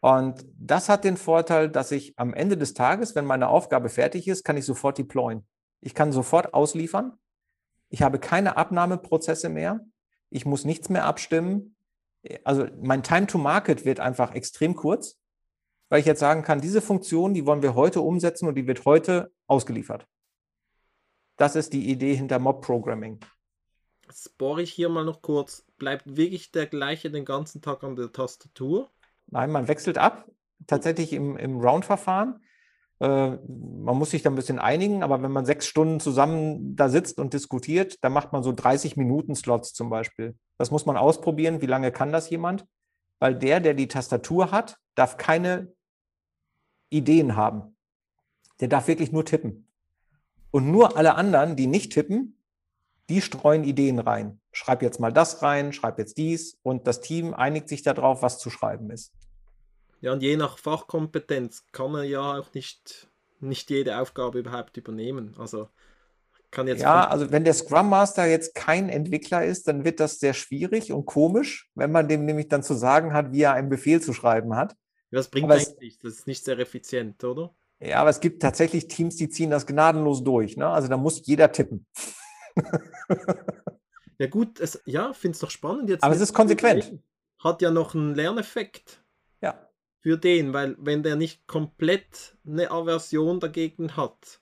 Und 0.00 0.44
das 0.58 0.88
hat 0.88 1.04
den 1.04 1.16
Vorteil, 1.16 1.70
dass 1.70 1.90
ich 1.90 2.18
am 2.18 2.34
Ende 2.34 2.58
des 2.58 2.74
Tages, 2.74 3.14
wenn 3.14 3.24
meine 3.24 3.48
Aufgabe 3.48 3.88
fertig 3.88 4.28
ist, 4.28 4.44
kann 4.44 4.56
ich 4.56 4.66
sofort 4.66 4.98
deployen. 4.98 5.46
Ich 5.80 5.94
kann 5.94 6.12
sofort 6.12 6.52
ausliefern 6.52 7.18
ich 7.94 8.02
habe 8.02 8.18
keine 8.18 8.56
Abnahmeprozesse 8.56 9.48
mehr. 9.48 9.86
Ich 10.28 10.44
muss 10.44 10.64
nichts 10.64 10.88
mehr 10.88 11.04
abstimmen. 11.04 11.76
Also 12.42 12.66
mein 12.82 13.04
Time 13.04 13.28
to 13.28 13.38
Market 13.38 13.84
wird 13.84 14.00
einfach 14.00 14.34
extrem 14.34 14.74
kurz, 14.74 15.16
weil 15.90 16.00
ich 16.00 16.06
jetzt 16.06 16.18
sagen 16.18 16.42
kann, 16.42 16.60
diese 16.60 16.82
Funktion, 16.82 17.34
die 17.34 17.46
wollen 17.46 17.62
wir 17.62 17.76
heute 17.76 18.00
umsetzen 18.00 18.48
und 18.48 18.56
die 18.56 18.66
wird 18.66 18.84
heute 18.84 19.30
ausgeliefert. 19.46 20.08
Das 21.36 21.54
ist 21.54 21.72
die 21.72 21.88
Idee 21.88 22.16
hinter 22.16 22.40
Mob 22.40 22.62
Programming. 22.62 23.20
Jetzt 24.06 24.36
bohre 24.38 24.62
ich 24.62 24.72
hier 24.72 24.88
mal 24.88 25.04
noch 25.04 25.22
kurz. 25.22 25.64
Bleibt 25.78 26.16
wirklich 26.16 26.50
der 26.50 26.66
gleiche 26.66 27.12
den 27.12 27.24
ganzen 27.24 27.62
Tag 27.62 27.84
an 27.84 27.94
der 27.94 28.10
Tastatur? 28.10 28.90
Nein, 29.28 29.52
man 29.52 29.68
wechselt 29.68 29.98
ab. 29.98 30.28
Tatsächlich 30.66 31.12
im, 31.12 31.36
im 31.36 31.60
Round-Verfahren. 31.60 32.42
Äh, 33.04 33.38
man 33.46 33.98
muss 33.98 34.10
sich 34.12 34.22
da 34.22 34.30
ein 34.30 34.34
bisschen 34.34 34.58
einigen, 34.58 35.02
aber 35.02 35.22
wenn 35.22 35.30
man 35.30 35.44
sechs 35.44 35.66
Stunden 35.66 36.00
zusammen 36.00 36.74
da 36.74 36.88
sitzt 36.88 37.18
und 37.18 37.34
diskutiert, 37.34 38.02
dann 38.02 38.14
macht 38.14 38.32
man 38.32 38.42
so 38.42 38.50
30 38.50 38.96
Minuten 38.96 39.34
Slots 39.34 39.74
zum 39.74 39.90
Beispiel. 39.90 40.38
Das 40.56 40.70
muss 40.70 40.86
man 40.86 40.96
ausprobieren. 40.96 41.60
Wie 41.60 41.66
lange 41.66 41.92
kann 41.92 42.12
das 42.12 42.30
jemand? 42.30 42.66
Weil 43.18 43.34
der, 43.34 43.60
der 43.60 43.74
die 43.74 43.88
Tastatur 43.88 44.50
hat, 44.50 44.78
darf 44.94 45.18
keine 45.18 45.74
Ideen 46.88 47.36
haben. 47.36 47.76
Der 48.60 48.68
darf 48.68 48.88
wirklich 48.88 49.12
nur 49.12 49.26
tippen. 49.26 49.68
Und 50.50 50.70
nur 50.70 50.96
alle 50.96 51.16
anderen, 51.16 51.56
die 51.56 51.66
nicht 51.66 51.92
tippen, 51.92 52.40
die 53.10 53.20
streuen 53.20 53.64
Ideen 53.64 53.98
rein. 53.98 54.40
Schreib 54.52 54.80
jetzt 54.80 54.98
mal 54.98 55.12
das 55.12 55.42
rein, 55.42 55.74
schreib 55.74 55.98
jetzt 55.98 56.16
dies 56.16 56.58
und 56.62 56.86
das 56.86 57.02
Team 57.02 57.34
einigt 57.34 57.68
sich 57.68 57.82
darauf, 57.82 58.22
was 58.22 58.38
zu 58.38 58.48
schreiben 58.48 58.90
ist. 58.90 59.12
Ja, 60.04 60.12
und 60.12 60.22
je 60.22 60.36
nach 60.36 60.58
Fachkompetenz 60.58 61.64
kann 61.72 61.94
er 61.94 62.02
ja 62.02 62.38
auch 62.38 62.52
nicht, 62.52 63.08
nicht 63.40 63.70
jede 63.70 63.98
Aufgabe 63.98 64.38
überhaupt 64.40 64.76
übernehmen. 64.76 65.34
Also 65.38 65.70
kann 66.50 66.68
jetzt. 66.68 66.82
Ja, 66.82 67.08
also 67.08 67.30
wenn 67.30 67.44
der 67.44 67.54
Scrum 67.54 67.88
Master 67.88 68.26
jetzt 68.26 68.54
kein 68.54 68.90
Entwickler 68.90 69.46
ist, 69.46 69.66
dann 69.66 69.82
wird 69.86 70.00
das 70.00 70.18
sehr 70.18 70.34
schwierig 70.34 70.92
und 70.92 71.06
komisch, 71.06 71.70
wenn 71.74 71.90
man 71.90 72.06
dem 72.06 72.26
nämlich 72.26 72.48
dann 72.48 72.62
zu 72.62 72.74
sagen 72.74 73.14
hat, 73.14 73.32
wie 73.32 73.40
er 73.40 73.54
einen 73.54 73.70
Befehl 73.70 74.02
zu 74.02 74.12
schreiben 74.12 74.54
hat. 74.54 74.76
Das 75.10 75.28
bringt 75.28 75.50
eigentlich 75.50 75.78
nichts. 75.80 76.02
Das 76.02 76.12
ist 76.12 76.26
nicht 76.26 76.44
sehr 76.44 76.58
effizient, 76.58 77.24
oder? 77.24 77.54
Ja, 77.80 78.02
aber 78.02 78.10
es 78.10 78.20
gibt 78.20 78.42
tatsächlich 78.42 78.88
Teams, 78.88 79.16
die 79.16 79.30
ziehen 79.30 79.48
das 79.48 79.64
gnadenlos 79.64 80.22
durch. 80.22 80.58
Ne? 80.58 80.68
Also 80.68 80.88
da 80.88 80.98
muss 80.98 81.26
jeder 81.26 81.50
tippen. 81.50 81.86
ja 84.18 84.26
gut, 84.26 84.60
es, 84.60 84.82
ja, 84.84 85.14
finde 85.14 85.36
es 85.36 85.38
doch 85.38 85.50
spannend 85.50 85.88
jetzt. 85.88 86.04
Aber 86.04 86.14
es 86.14 86.20
ist 86.20 86.34
konsequent. 86.34 86.92
Hat 87.38 87.62
ja 87.62 87.70
noch 87.70 87.94
einen 87.94 88.14
Lerneffekt. 88.14 89.00
Ja. 90.04 90.10
Für 90.12 90.18
den, 90.18 90.52
weil 90.52 90.76
wenn 90.78 91.02
der 91.02 91.16
nicht 91.16 91.46
komplett 91.46 92.36
eine 92.46 92.70
Aversion 92.70 93.40
dagegen 93.40 93.96
hat, 93.96 94.40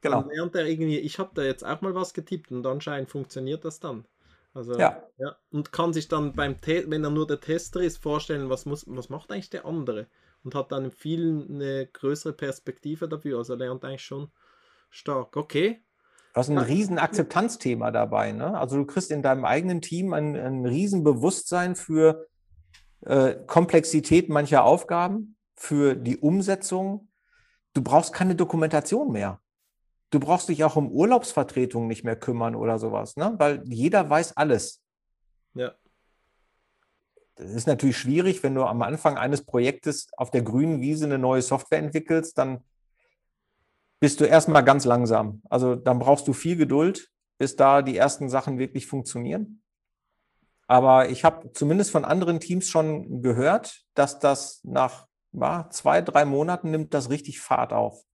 genau. 0.00 0.22
dann 0.22 0.30
lernt 0.30 0.54
er 0.54 0.66
irgendwie, 0.66 0.98
ich 0.98 1.18
habe 1.18 1.30
da 1.34 1.42
jetzt 1.42 1.64
auch 1.64 1.80
mal 1.80 1.94
was 1.94 2.14
getippt 2.14 2.52
und 2.52 2.66
anscheinend 2.66 3.10
funktioniert 3.10 3.64
das 3.64 3.80
dann. 3.80 4.06
Also, 4.54 4.78
ja. 4.78 5.02
ja. 5.18 5.36
Und 5.50 5.72
kann 5.72 5.92
sich 5.92 6.08
dann 6.08 6.32
beim 6.34 6.60
Te 6.60 6.84
wenn 6.88 7.04
er 7.04 7.10
nur 7.10 7.26
der 7.26 7.40
Tester 7.40 7.80
ist, 7.80 7.98
vorstellen, 7.98 8.50
was, 8.50 8.66
muss, 8.66 8.84
was 8.88 9.08
macht 9.08 9.30
eigentlich 9.30 9.50
der 9.50 9.64
andere? 9.64 10.06
Und 10.42 10.54
hat 10.54 10.72
dann 10.72 10.90
viel 10.90 11.46
eine 11.48 11.86
größere 11.86 12.32
Perspektive 12.32 13.08
dafür. 13.08 13.38
Also 13.38 13.54
lernt 13.54 13.84
eigentlich 13.84 14.04
schon 14.04 14.30
stark. 14.90 15.36
Okay, 15.36 15.82
Du 16.32 16.38
hast 16.38 16.48
ein 16.48 16.58
riesen 16.58 16.98
Akzeptanzthema 16.98 17.90
dabei. 17.90 18.30
Ne? 18.30 18.56
Also 18.56 18.76
du 18.76 18.86
kriegst 18.86 19.10
in 19.10 19.22
deinem 19.22 19.44
eigenen 19.44 19.80
Team 19.80 20.12
ein, 20.12 20.36
ein 20.36 20.64
riesen 20.64 21.02
Bewusstsein 21.02 21.74
für 21.74 22.28
äh, 23.02 23.34
Komplexität 23.46 24.28
mancher 24.28 24.64
Aufgaben, 24.64 25.36
für 25.60 25.94
die 25.94 26.16
Umsetzung. 26.16 27.08
Du 27.74 27.82
brauchst 27.82 28.14
keine 28.14 28.34
Dokumentation 28.34 29.12
mehr. 29.12 29.40
Du 30.08 30.18
brauchst 30.18 30.48
dich 30.48 30.64
auch 30.64 30.76
um 30.76 30.90
Urlaubsvertretungen 30.90 31.86
nicht 31.86 32.02
mehr 32.02 32.16
kümmern 32.16 32.54
oder 32.54 32.78
sowas, 32.78 33.16
ne? 33.16 33.34
weil 33.36 33.62
jeder 33.66 34.08
weiß 34.08 34.38
alles. 34.38 34.82
Ja. 35.54 35.72
Das 37.34 37.50
ist 37.50 37.66
natürlich 37.66 37.98
schwierig, 37.98 38.42
wenn 38.42 38.54
du 38.54 38.64
am 38.64 38.80
Anfang 38.80 39.18
eines 39.18 39.44
Projektes 39.44 40.08
auf 40.16 40.30
der 40.30 40.42
grünen 40.42 40.80
Wiese 40.80 41.04
eine 41.04 41.18
neue 41.18 41.42
Software 41.42 41.78
entwickelst, 41.78 42.38
dann 42.38 42.64
bist 44.00 44.20
du 44.20 44.24
erstmal 44.24 44.64
ganz 44.64 44.86
langsam. 44.86 45.42
Also 45.50 45.74
dann 45.74 45.98
brauchst 45.98 46.26
du 46.26 46.32
viel 46.32 46.56
Geduld, 46.56 47.10
bis 47.38 47.54
da 47.54 47.82
die 47.82 47.98
ersten 47.98 48.30
Sachen 48.30 48.58
wirklich 48.58 48.86
funktionieren. 48.86 49.62
Aber 50.70 51.08
ich 51.08 51.24
habe 51.24 51.52
zumindest 51.52 51.90
von 51.90 52.04
anderen 52.04 52.38
Teams 52.38 52.68
schon 52.68 53.22
gehört, 53.22 53.82
dass 53.94 54.20
das 54.20 54.60
nach 54.62 55.08
ja, 55.32 55.68
zwei, 55.70 56.00
drei 56.00 56.24
Monaten 56.24 56.70
nimmt 56.70 56.94
das 56.94 57.10
richtig 57.10 57.40
Fahrt 57.40 57.72
auf. 57.72 58.04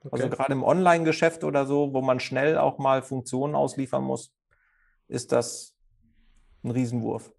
Okay. 0.00 0.08
Also 0.10 0.30
gerade 0.30 0.52
im 0.52 0.64
Online-Geschäft 0.64 1.44
oder 1.44 1.66
so, 1.66 1.94
wo 1.94 2.02
man 2.02 2.18
schnell 2.18 2.58
auch 2.58 2.78
mal 2.78 3.02
Funktionen 3.02 3.54
ausliefern 3.54 4.02
muss, 4.02 4.32
ist 5.06 5.30
das 5.30 5.76
ein 6.64 6.72
Riesenwurf. 6.72 7.32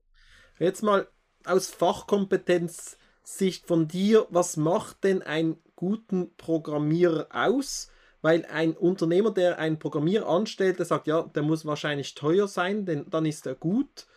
Jetzt 0.59 0.81
mal 0.81 1.09
aus 1.43 1.67
Fachkompetenz-Sicht 1.67 3.67
von 3.67 3.89
dir, 3.89 4.27
was 4.29 4.55
macht 4.55 5.03
denn 5.03 5.23
ein 5.23 5.57
guten 5.75 6.37
Programmierer 6.37 7.27
aus? 7.31 7.91
Weil 8.21 8.45
ein 8.45 8.77
Unternehmer, 8.77 9.31
der 9.31 9.59
einen 9.59 9.77
Programmierer 9.77 10.29
anstellt, 10.29 10.79
der 10.79 10.85
sagt, 10.85 11.07
ja, 11.07 11.23
der 11.23 11.43
muss 11.43 11.65
wahrscheinlich 11.65 12.15
teuer 12.15 12.47
sein, 12.47 12.85
denn 12.85 13.09
dann 13.09 13.25
ist 13.25 13.45
er 13.45 13.55
gut, 13.55 14.07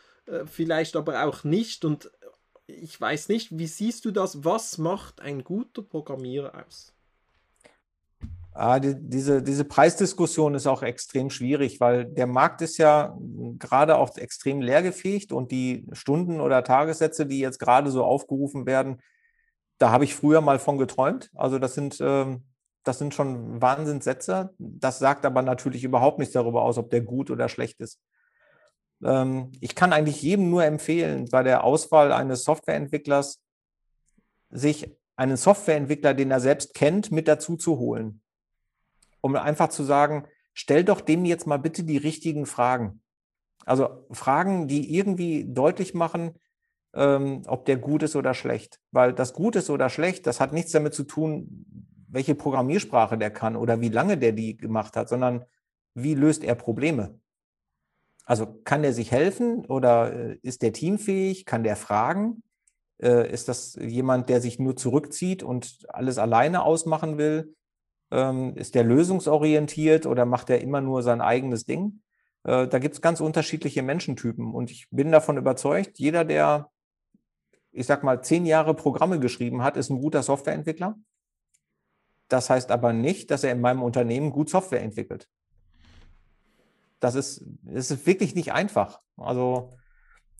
vielleicht 0.46 0.96
aber 0.96 1.24
auch 1.24 1.44
nicht. 1.44 1.84
Und 1.84 2.10
ich 2.66 3.00
weiß 3.00 3.28
nicht, 3.28 3.58
wie 3.58 3.66
siehst 3.66 4.04
du 4.04 4.10
das? 4.10 4.44
Was 4.44 4.78
macht 4.78 5.20
ein 5.20 5.44
guter 5.44 5.82
Programmierer 5.82 6.64
aus? 6.66 6.92
Ah, 8.56 8.78
die, 8.78 8.94
diese, 8.96 9.42
diese 9.42 9.64
Preisdiskussion 9.64 10.54
ist 10.54 10.68
auch 10.68 10.84
extrem 10.84 11.28
schwierig, 11.28 11.80
weil 11.80 12.04
der 12.04 12.28
Markt 12.28 12.62
ist 12.62 12.78
ja 12.78 13.18
gerade 13.58 13.96
auch 13.96 14.16
extrem 14.16 14.62
leergefegt 14.62 15.32
und 15.32 15.50
die 15.50 15.84
Stunden 15.92 16.40
oder 16.40 16.62
Tagessätze, 16.62 17.26
die 17.26 17.40
jetzt 17.40 17.58
gerade 17.58 17.90
so 17.90 18.04
aufgerufen 18.04 18.64
werden, 18.64 19.02
da 19.78 19.90
habe 19.90 20.04
ich 20.04 20.14
früher 20.14 20.40
mal 20.40 20.60
von 20.60 20.78
geträumt. 20.78 21.30
Also 21.34 21.58
das 21.58 21.74
sind, 21.74 21.98
ähm, 22.00 22.44
das 22.84 23.00
sind 23.00 23.12
schon 23.12 23.60
Wahnsinnssätze. 23.60 24.54
Das 24.58 25.00
sagt 25.00 25.26
aber 25.26 25.42
natürlich 25.42 25.82
überhaupt 25.82 26.20
nichts 26.20 26.34
darüber 26.34 26.62
aus, 26.62 26.78
ob 26.78 26.90
der 26.90 27.00
gut 27.00 27.32
oder 27.32 27.48
schlecht 27.48 27.80
ist. 27.80 27.98
Ähm, 29.04 29.52
ich 29.60 29.74
kann 29.74 29.92
eigentlich 29.92 30.22
jedem 30.22 30.50
nur 30.50 30.64
empfehlen, 30.64 31.26
bei 31.30 31.42
der 31.42 31.64
Auswahl 31.64 32.12
eines 32.12 32.44
Softwareentwicklers 32.44 33.40
sich 34.50 34.96
einen 35.16 35.36
Softwareentwickler, 35.36 36.14
den 36.14 36.30
er 36.30 36.40
selbst 36.40 36.74
kennt, 36.74 37.12
mit 37.12 37.28
dazu 37.28 37.56
zu 37.56 37.78
holen. 37.78 38.20
Um 39.20 39.36
einfach 39.36 39.68
zu 39.68 39.84
sagen, 39.84 40.26
stell 40.52 40.84
doch 40.84 41.00
dem 41.00 41.24
jetzt 41.24 41.46
mal 41.46 41.58
bitte 41.58 41.84
die 41.84 41.96
richtigen 41.96 42.46
Fragen. 42.46 43.02
Also 43.64 44.06
Fragen, 44.10 44.68
die 44.68 44.94
irgendwie 44.94 45.46
deutlich 45.48 45.94
machen, 45.94 46.34
ähm, 46.94 47.42
ob 47.46 47.64
der 47.64 47.76
gut 47.76 48.02
ist 48.02 48.16
oder 48.16 48.34
schlecht. 48.34 48.80
Weil 48.90 49.12
das 49.12 49.32
gut 49.32 49.56
ist 49.56 49.70
oder 49.70 49.88
schlecht, 49.88 50.26
das 50.26 50.40
hat 50.40 50.52
nichts 50.52 50.72
damit 50.72 50.94
zu 50.94 51.04
tun, 51.04 51.66
welche 52.08 52.34
Programmiersprache 52.34 53.18
der 53.18 53.30
kann 53.30 53.56
oder 53.56 53.80
wie 53.80 53.88
lange 53.88 54.18
der 54.18 54.32
die 54.32 54.56
gemacht 54.56 54.96
hat, 54.96 55.08
sondern 55.08 55.44
wie 55.94 56.14
löst 56.14 56.44
er 56.44 56.54
Probleme. 56.54 57.18
Also 58.24 58.60
kann 58.64 58.82
der 58.82 58.92
sich 58.92 59.12
helfen 59.12 59.66
oder 59.66 60.12
äh, 60.12 60.38
ist 60.42 60.62
der 60.62 60.72
teamfähig? 60.72 61.44
Kann 61.44 61.64
der 61.64 61.76
fragen? 61.76 62.42
Äh, 63.02 63.30
ist 63.30 63.48
das 63.48 63.74
jemand, 63.74 64.28
der 64.28 64.40
sich 64.40 64.58
nur 64.58 64.76
zurückzieht 64.76 65.42
und 65.42 65.86
alles 65.88 66.18
alleine 66.18 66.62
ausmachen 66.62 67.18
will? 67.18 67.54
Ähm, 68.10 68.56
ist 68.56 68.74
der 68.74 68.84
lösungsorientiert 68.84 70.06
oder 70.06 70.24
macht 70.24 70.50
er 70.50 70.60
immer 70.60 70.80
nur 70.80 71.02
sein 71.02 71.20
eigenes 71.20 71.64
Ding? 71.64 72.02
Äh, 72.44 72.68
da 72.68 72.78
gibt 72.78 72.94
es 72.94 73.00
ganz 73.02 73.20
unterschiedliche 73.20 73.82
Menschentypen 73.82 74.54
und 74.54 74.70
ich 74.70 74.86
bin 74.90 75.12
davon 75.12 75.36
überzeugt, 75.36 75.98
jeder, 75.98 76.24
der 76.24 76.70
ich 77.74 77.86
sag 77.86 78.04
mal, 78.04 78.22
zehn 78.22 78.46
Jahre 78.46 78.74
Programme 78.74 79.18
geschrieben 79.18 79.62
hat, 79.62 79.76
ist 79.76 79.90
ein 79.90 80.00
guter 80.00 80.22
Softwareentwickler. 80.22 80.96
Das 82.28 82.48
heißt 82.48 82.70
aber 82.70 82.92
nicht, 82.92 83.30
dass 83.30 83.44
er 83.44 83.52
in 83.52 83.60
meinem 83.60 83.82
Unternehmen 83.82 84.30
gut 84.30 84.48
Software 84.48 84.80
entwickelt. 84.80 85.28
Das 87.04 87.16
ist, 87.16 87.44
das 87.64 87.90
ist 87.90 88.06
wirklich 88.06 88.34
nicht 88.34 88.52
einfach. 88.52 88.98
Also 89.18 89.74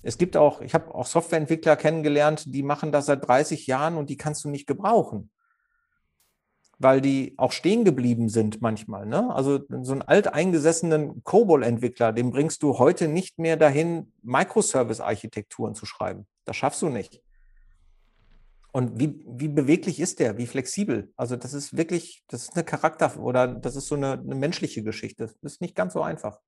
es 0.03 0.17
gibt 0.17 0.35
auch, 0.35 0.63
ich 0.63 0.73
habe 0.73 0.95
auch 0.95 1.05
Softwareentwickler 1.05 1.77
kennengelernt, 1.77 2.55
die 2.55 2.63
machen 2.63 2.91
das 2.91 3.05
seit 3.05 3.29
30 3.29 3.67
Jahren 3.67 3.99
und 3.99 4.09
die 4.09 4.17
kannst 4.17 4.45
du 4.45 4.49
nicht 4.49 4.67
gebrauchen. 4.67 5.31
Weil 6.79 7.03
die 7.03 7.35
auch 7.37 7.53
stehen 7.53 7.85
geblieben 7.85 8.31
sind 8.31 8.63
manchmal. 8.63 9.05
Ne? 9.05 9.31
Also 9.35 9.61
so 9.83 9.93
einen 9.93 10.01
alteingesessenen 10.01 11.23
COBOL-Entwickler, 11.23 12.15
den 12.15 12.31
bringst 12.31 12.63
du 12.63 12.79
heute 12.79 13.09
nicht 13.09 13.39
mehr 13.39 13.59
dahin, 13.59 14.11
Microservice-Architekturen 14.23 15.75
zu 15.75 15.85
schreiben. 15.85 16.27
Das 16.47 16.57
schaffst 16.57 16.81
du 16.81 16.89
nicht. 16.89 17.21
Und 18.73 18.99
wie, 18.99 19.23
wie 19.29 19.49
beweglich 19.49 20.01
ist 20.01 20.19
der? 20.19 20.39
Wie 20.39 20.47
flexibel? 20.47 21.13
Also, 21.17 21.37
das 21.37 21.53
ist 21.53 21.77
wirklich, 21.77 22.25
das 22.27 22.45
ist 22.45 22.55
eine 22.55 22.65
Charakter- 22.65 23.21
oder 23.21 23.47
das 23.47 23.77
ist 23.77 23.87
so 23.87 23.95
eine, 23.95 24.13
eine 24.13 24.35
menschliche 24.35 24.83
Geschichte. 24.83 25.27
Das 25.43 25.53
ist 25.53 25.61
nicht 25.61 25.77
ganz 25.77 25.93
so 25.93 26.03
einfach. 26.03 26.41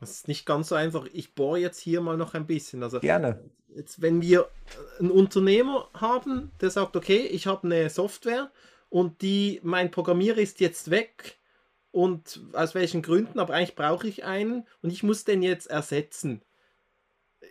Das 0.00 0.10
ist 0.12 0.28
nicht 0.28 0.46
ganz 0.46 0.68
so 0.68 0.74
einfach. 0.74 1.06
Ich 1.12 1.34
bohre 1.34 1.58
jetzt 1.58 1.80
hier 1.80 2.00
mal 2.00 2.16
noch 2.16 2.34
ein 2.34 2.46
bisschen. 2.46 2.82
Also 2.82 3.00
Gerne. 3.00 3.42
Jetzt, 3.68 4.00
wenn 4.00 4.22
wir 4.22 4.48
einen 4.98 5.10
Unternehmer 5.10 5.88
haben, 5.94 6.50
der 6.60 6.70
sagt, 6.70 6.96
okay, 6.96 7.26
ich 7.26 7.46
habe 7.46 7.66
eine 7.66 7.90
Software 7.90 8.50
und 8.88 9.22
die, 9.22 9.60
mein 9.62 9.90
Programmierer 9.90 10.38
ist 10.38 10.60
jetzt 10.60 10.90
weg 10.90 11.38
und 11.90 12.40
aus 12.52 12.74
welchen 12.74 13.02
Gründen, 13.02 13.38
aber 13.38 13.54
eigentlich 13.54 13.76
brauche 13.76 14.08
ich 14.08 14.24
einen 14.24 14.66
und 14.82 14.90
ich 14.90 15.02
muss 15.02 15.24
den 15.24 15.42
jetzt 15.42 15.68
ersetzen 15.68 16.42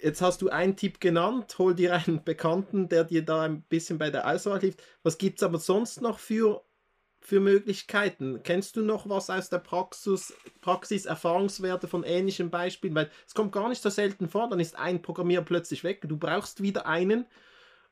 jetzt 0.01 0.21
hast 0.21 0.41
du 0.41 0.49
einen 0.49 0.75
Tipp 0.75 0.99
genannt, 0.99 1.57
hol 1.57 1.73
dir 1.75 1.93
einen 1.93 2.23
Bekannten, 2.25 2.89
der 2.89 3.03
dir 3.03 3.23
da 3.23 3.43
ein 3.43 3.61
bisschen 3.63 3.97
bei 3.97 4.09
der 4.09 4.27
Auswahl 4.27 4.59
hilft. 4.59 4.83
Was 5.03 5.17
gibt 5.17 5.39
es 5.39 5.43
aber 5.43 5.59
sonst 5.59 6.01
noch 6.01 6.19
für, 6.19 6.63
für 7.27 7.41
Möglichkeiten? 7.41 8.41
Kennst 8.41 8.77
du 8.77 8.81
noch 8.81 9.09
was 9.09 9.29
aus 9.29 9.49
der 9.49 9.57
Praxis, 9.57 10.33
Praxis, 10.61 11.05
Erfahrungswerte 11.05 11.89
von 11.89 12.05
ähnlichen 12.05 12.49
Beispielen? 12.49 12.95
Weil 12.95 13.11
es 13.27 13.35
kommt 13.35 13.51
gar 13.51 13.67
nicht 13.67 13.81
so 13.81 13.89
selten 13.89 14.29
vor, 14.29 14.49
dann 14.49 14.61
ist 14.61 14.77
ein 14.77 15.01
Programmierer 15.01 15.43
plötzlich 15.43 15.83
weg, 15.83 15.99
du 16.07 16.15
brauchst 16.15 16.61
wieder 16.61 16.85
einen 16.85 17.25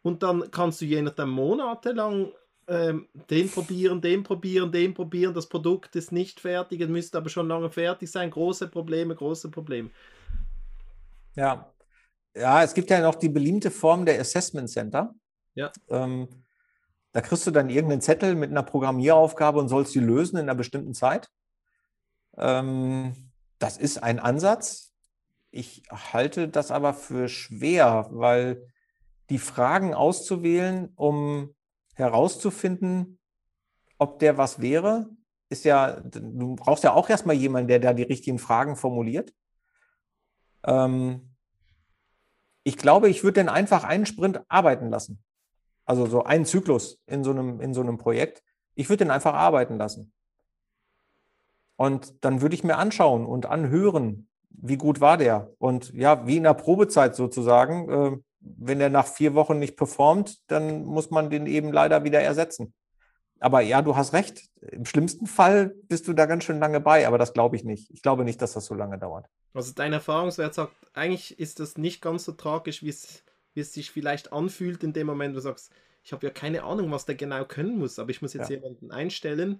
und 0.03 0.23
dann 0.23 0.49
kannst 0.51 0.79
du 0.79 0.85
je 0.85 1.01
nachdem 1.01 1.31
monatelang 1.31 2.31
ähm, 2.69 3.09
den 3.29 3.49
probieren, 3.49 3.99
den 3.99 4.23
probieren, 4.23 4.71
den 4.71 4.93
probieren, 4.93 5.33
das 5.33 5.49
Produkt 5.49 5.97
ist 5.97 6.13
nicht 6.13 6.39
fertig, 6.39 6.79
es 6.79 6.87
müsste 6.87 7.17
aber 7.17 7.27
schon 7.27 7.49
lange 7.49 7.69
fertig 7.69 8.09
sein, 8.09 8.31
große 8.31 8.69
Probleme, 8.69 9.15
große 9.15 9.51
Probleme. 9.51 9.89
Ja. 11.35 11.73
Ja, 12.33 12.63
es 12.63 12.73
gibt 12.73 12.89
ja 12.89 13.01
noch 13.01 13.15
die 13.15 13.29
beliebte 13.29 13.69
Form 13.69 14.05
der 14.05 14.17
Assessment 14.17 14.69
Center. 14.69 15.13
Ja. 15.55 15.73
Ähm, 15.89 16.29
da 17.15 17.21
kriegst 17.21 17.47
du 17.47 17.51
dann 17.51 17.69
irgendeinen 17.69 18.01
Zettel 18.01 18.35
mit 18.35 18.51
einer 18.51 18.61
Programmieraufgabe 18.61 19.57
und 19.57 19.69
sollst 19.69 19.95
die 19.95 20.01
lösen 20.01 20.35
in 20.35 20.49
einer 20.49 20.53
bestimmten 20.53 20.93
Zeit. 20.93 21.29
Ähm, 22.37 23.31
das 23.57 23.77
ist 23.77 24.03
ein 24.03 24.19
Ansatz. 24.19 24.91
Ich 25.49 25.83
halte 25.89 26.49
das 26.49 26.71
aber 26.71 26.93
für 26.93 27.29
schwer, 27.29 28.09
weil 28.11 28.67
die 29.29 29.37
Fragen 29.37 29.93
auszuwählen, 29.93 30.91
um 30.97 31.55
herauszufinden, 31.93 33.17
ob 33.97 34.19
der 34.19 34.37
was 34.37 34.59
wäre, 34.59 35.09
ist 35.47 35.63
ja, 35.63 36.01
du 36.01 36.57
brauchst 36.57 36.83
ja 36.83 36.91
auch 36.91 37.09
erstmal 37.09 37.37
jemanden, 37.37 37.69
der 37.69 37.79
da 37.79 37.93
die 37.93 38.03
richtigen 38.03 38.39
Fragen 38.39 38.75
formuliert. 38.75 39.33
Ähm, 40.65 41.33
ich 42.65 42.75
glaube, 42.75 43.07
ich 43.07 43.23
würde 43.23 43.39
den 43.39 43.47
einfach 43.47 43.85
einen 43.85 44.05
Sprint 44.05 44.41
arbeiten 44.49 44.89
lassen. 44.89 45.23
Also 45.85 46.05
so 46.07 46.23
einen 46.23 46.45
Zyklus 46.45 46.99
in 47.05 47.23
so 47.23 47.31
einem, 47.31 47.61
in 47.61 47.73
so 47.73 47.81
einem 47.81 47.97
Projekt. 47.97 48.43
Ich 48.73 48.89
würde 48.89 49.05
den 49.05 49.11
einfach 49.11 49.33
arbeiten 49.33 49.77
lassen. 49.77 50.11
Und 51.77 52.23
dann 52.23 52.41
würde 52.41 52.55
ich 52.55 52.63
mir 52.63 52.77
anschauen 52.77 53.25
und 53.25 53.45
anhören, 53.45 54.27
wie 54.49 54.77
gut 54.77 55.01
war 55.01 55.17
der. 55.17 55.51
Und 55.57 55.93
ja, 55.93 56.25
wie 56.25 56.37
in 56.37 56.43
der 56.43 56.53
Probezeit 56.53 57.15
sozusagen, 57.15 57.89
äh, 57.89 58.17
wenn 58.39 58.79
der 58.79 58.89
nach 58.89 59.07
vier 59.07 59.33
Wochen 59.33 59.59
nicht 59.59 59.75
performt, 59.75 60.37
dann 60.47 60.85
muss 60.85 61.11
man 61.11 61.29
den 61.29 61.47
eben 61.47 61.71
leider 61.71 62.03
wieder 62.03 62.21
ersetzen. 62.21 62.73
Aber 63.39 63.61
ja, 63.61 63.81
du 63.81 63.95
hast 63.95 64.13
recht. 64.13 64.47
Im 64.61 64.85
schlimmsten 64.85 65.27
Fall 65.27 65.75
bist 65.83 66.07
du 66.07 66.13
da 66.13 66.25
ganz 66.25 66.45
schön 66.45 66.59
lange 66.59 66.79
bei, 66.79 67.07
aber 67.07 67.17
das 67.17 67.33
glaube 67.33 67.55
ich 67.55 67.63
nicht. 67.63 67.91
Ich 67.91 68.01
glaube 68.01 68.23
nicht, 68.23 68.41
dass 68.41 68.53
das 68.53 68.65
so 68.65 68.75
lange 68.75 68.97
dauert. 68.97 69.27
Also 69.53 69.73
dein 69.73 69.93
Erfahrungswert 69.93 70.53
sagt, 70.53 70.73
eigentlich 70.93 71.37
ist 71.37 71.59
das 71.59 71.77
nicht 71.77 72.01
ganz 72.01 72.25
so 72.25 72.31
tragisch, 72.31 72.81
wie 72.81 72.89
es, 72.89 73.23
wie 73.55 73.61
es 73.61 73.73
sich 73.73 73.89
vielleicht 73.89 74.31
anfühlt 74.31 74.83
in 74.83 74.93
dem 74.93 75.07
Moment, 75.07 75.33
wo 75.33 75.37
du 75.37 75.41
sagst, 75.41 75.71
ich 76.03 76.13
habe 76.13 76.27
ja 76.27 76.31
keine 76.31 76.63
Ahnung, 76.63 76.91
was 76.91 77.05
der 77.05 77.15
genau 77.15 77.45
können 77.45 77.79
muss, 77.79 77.97
aber 77.97 78.11
ich 78.11 78.21
muss 78.21 78.33
jetzt 78.33 78.49
ja. 78.49 78.57
jemanden 78.57 78.91
einstellen 78.91 79.59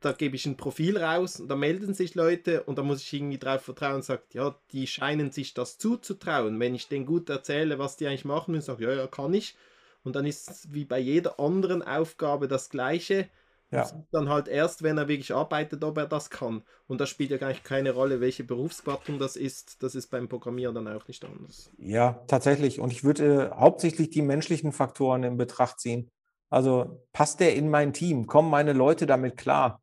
da 0.00 0.12
gebe 0.12 0.34
ich 0.34 0.46
ein 0.46 0.56
Profil 0.56 0.96
raus 0.96 1.40
und 1.40 1.48
da 1.48 1.56
melden 1.56 1.92
sich 1.92 2.14
Leute 2.14 2.62
und 2.64 2.78
da 2.78 2.82
muss 2.82 3.02
ich 3.02 3.12
irgendwie 3.12 3.38
darauf 3.38 3.62
vertrauen 3.62 3.96
und 3.96 4.04
sagt, 4.04 4.34
ja, 4.34 4.56
die 4.72 4.86
scheinen 4.86 5.30
sich 5.30 5.52
das 5.52 5.78
zuzutrauen. 5.78 6.58
Wenn 6.58 6.74
ich 6.74 6.88
denen 6.88 7.04
gut 7.04 7.28
erzähle, 7.28 7.78
was 7.78 7.96
die 7.96 8.06
eigentlich 8.06 8.24
machen, 8.24 8.54
und 8.54 8.62
sage, 8.62 8.84
ja, 8.84 8.92
ja, 8.92 9.06
kann 9.06 9.34
ich. 9.34 9.56
Und 10.02 10.16
dann 10.16 10.24
ist 10.24 10.50
es 10.50 10.72
wie 10.72 10.86
bei 10.86 10.98
jeder 10.98 11.38
anderen 11.38 11.82
Aufgabe 11.82 12.48
das 12.48 12.70
Gleiche. 12.70 13.28
Ja. 13.72 13.88
Dann 14.10 14.28
halt 14.28 14.48
erst, 14.48 14.82
wenn 14.82 14.98
er 14.98 15.06
wirklich 15.06 15.32
arbeitet, 15.32 15.84
ob 15.84 15.96
er 15.96 16.06
das 16.06 16.28
kann. 16.28 16.62
Und 16.88 17.00
das 17.00 17.08
spielt 17.08 17.30
ja 17.30 17.38
eigentlich 17.38 17.62
keine 17.62 17.92
Rolle, 17.92 18.20
welche 18.20 18.42
Berufsgattung 18.42 19.18
das 19.18 19.36
ist. 19.36 19.82
Das 19.82 19.94
ist 19.94 20.08
beim 20.08 20.28
Programmieren 20.28 20.74
dann 20.74 20.88
auch 20.88 21.06
nicht 21.06 21.24
anders. 21.24 21.70
Ja, 21.78 22.20
tatsächlich. 22.26 22.80
Und 22.80 22.92
ich 22.92 23.04
würde 23.04 23.52
äh, 23.52 23.56
hauptsächlich 23.56 24.10
die 24.10 24.22
menschlichen 24.22 24.72
Faktoren 24.72 25.22
in 25.22 25.36
Betracht 25.36 25.78
ziehen. 25.78 26.10
Also 26.48 27.04
passt 27.12 27.38
der 27.38 27.54
in 27.54 27.70
mein 27.70 27.92
Team? 27.92 28.26
Kommen 28.26 28.50
meine 28.50 28.72
Leute 28.72 29.06
damit 29.06 29.36
klar? 29.36 29.80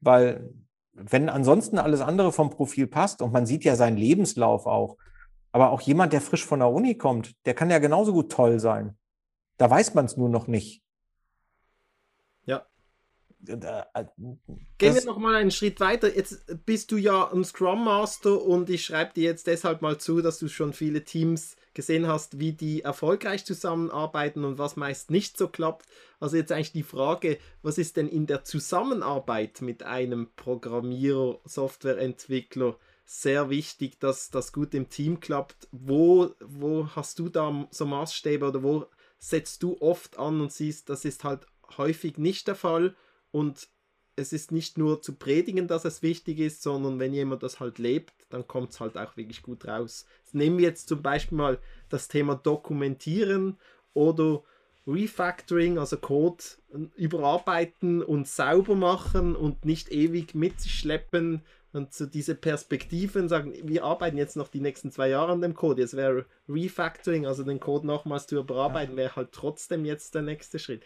Weil 0.00 0.54
wenn 0.92 1.28
ansonsten 1.28 1.78
alles 1.78 2.00
andere 2.00 2.32
vom 2.32 2.48
Profil 2.48 2.86
passt 2.86 3.20
und 3.20 3.32
man 3.32 3.44
sieht 3.44 3.64
ja 3.64 3.76
seinen 3.76 3.98
Lebenslauf 3.98 4.66
auch, 4.66 4.96
aber 5.52 5.70
auch 5.70 5.80
jemand, 5.82 6.12
der 6.12 6.20
frisch 6.20 6.44
von 6.44 6.60
der 6.60 6.70
Uni 6.70 6.96
kommt, 6.96 7.32
der 7.44 7.54
kann 7.54 7.70
ja 7.70 7.78
genauso 7.78 8.12
gut 8.12 8.32
toll 8.32 8.60
sein. 8.60 8.96
Da 9.58 9.68
weiß 9.68 9.94
man 9.94 10.06
es 10.06 10.16
nur 10.16 10.30
noch 10.30 10.46
nicht. 10.46 10.82
Gehen 13.42 14.94
wir 14.94 15.04
noch 15.04 15.18
mal 15.18 15.34
einen 15.34 15.50
Schritt 15.50 15.80
weiter. 15.80 16.14
Jetzt 16.14 16.44
bist 16.66 16.92
du 16.92 16.96
ja 16.96 17.30
ein 17.32 17.44
Scrum 17.44 17.84
Master 17.84 18.42
und 18.42 18.68
ich 18.68 18.84
schreibe 18.84 19.14
dir 19.14 19.24
jetzt 19.24 19.46
deshalb 19.46 19.82
mal 19.82 19.98
zu, 19.98 20.20
dass 20.20 20.38
du 20.38 20.48
schon 20.48 20.72
viele 20.72 21.04
Teams 21.04 21.56
gesehen 21.72 22.06
hast, 22.06 22.38
wie 22.38 22.52
die 22.52 22.82
erfolgreich 22.82 23.44
zusammenarbeiten 23.44 24.44
und 24.44 24.58
was 24.58 24.76
meist 24.76 25.10
nicht 25.10 25.38
so 25.38 25.48
klappt. 25.48 25.86
Also 26.18 26.36
jetzt 26.36 26.52
eigentlich 26.52 26.72
die 26.72 26.82
Frage, 26.82 27.38
was 27.62 27.78
ist 27.78 27.96
denn 27.96 28.08
in 28.08 28.26
der 28.26 28.44
Zusammenarbeit 28.44 29.62
mit 29.62 29.82
einem 29.84 30.28
Programmierer, 30.36 31.38
Softwareentwickler 31.44 32.76
sehr 33.06 33.50
wichtig, 33.50 33.98
dass 34.00 34.30
das 34.30 34.52
gut 34.52 34.74
im 34.74 34.90
Team 34.90 35.20
klappt? 35.20 35.68
Wo, 35.72 36.34
wo 36.40 36.88
hast 36.94 37.18
du 37.18 37.28
da 37.28 37.66
so 37.70 37.86
Maßstäbe 37.86 38.48
oder 38.48 38.62
wo 38.62 38.86
setzt 39.18 39.62
du 39.62 39.80
oft 39.80 40.18
an 40.18 40.40
und 40.40 40.52
siehst, 40.52 40.88
das 40.88 41.04
ist 41.04 41.24
halt 41.24 41.46
häufig 41.76 42.18
nicht 42.18 42.48
der 42.48 42.54
Fall 42.54 42.94
und 43.30 43.68
es 44.16 44.32
ist 44.32 44.52
nicht 44.52 44.76
nur 44.76 45.00
zu 45.00 45.14
predigen, 45.14 45.66
dass 45.66 45.84
es 45.84 46.02
wichtig 46.02 46.38
ist, 46.40 46.62
sondern 46.62 46.98
wenn 46.98 47.14
jemand 47.14 47.42
das 47.42 47.58
halt 47.58 47.78
lebt, 47.78 48.12
dann 48.28 48.46
kommt 48.46 48.70
es 48.70 48.80
halt 48.80 48.98
auch 48.98 49.16
wirklich 49.16 49.42
gut 49.42 49.66
raus. 49.66 50.04
Nehmen 50.32 50.58
wir 50.58 50.66
jetzt 50.66 50.88
zum 50.88 51.02
Beispiel 51.02 51.38
mal 51.38 51.58
das 51.88 52.08
Thema 52.08 52.34
Dokumentieren 52.34 53.56
oder 53.94 54.42
Refactoring, 54.86 55.78
also 55.78 55.96
Code 55.96 56.42
überarbeiten 56.96 58.02
und 58.02 58.28
sauber 58.28 58.74
machen 58.74 59.36
und 59.36 59.64
nicht 59.64 59.90
ewig 59.90 60.34
mit 60.34 60.60
sich 60.60 60.78
schleppen 60.78 61.42
und 61.72 61.94
so 61.94 62.06
diese 62.06 62.34
Perspektiven 62.34 63.28
sagen, 63.28 63.54
wir 63.62 63.84
arbeiten 63.84 64.18
jetzt 64.18 64.36
noch 64.36 64.48
die 64.48 64.60
nächsten 64.60 64.90
zwei 64.90 65.08
Jahre 65.08 65.32
an 65.32 65.40
dem 65.40 65.54
Code. 65.54 65.82
Jetzt 65.82 65.96
wäre 65.96 66.26
Refactoring, 66.48 67.26
also 67.26 67.44
den 67.44 67.60
Code 67.60 67.86
nochmals 67.86 68.26
zu 68.26 68.38
überarbeiten, 68.38 68.96
wäre 68.96 69.14
halt 69.14 69.30
trotzdem 69.30 69.84
jetzt 69.84 70.14
der 70.14 70.22
nächste 70.22 70.58
Schritt 70.58 70.82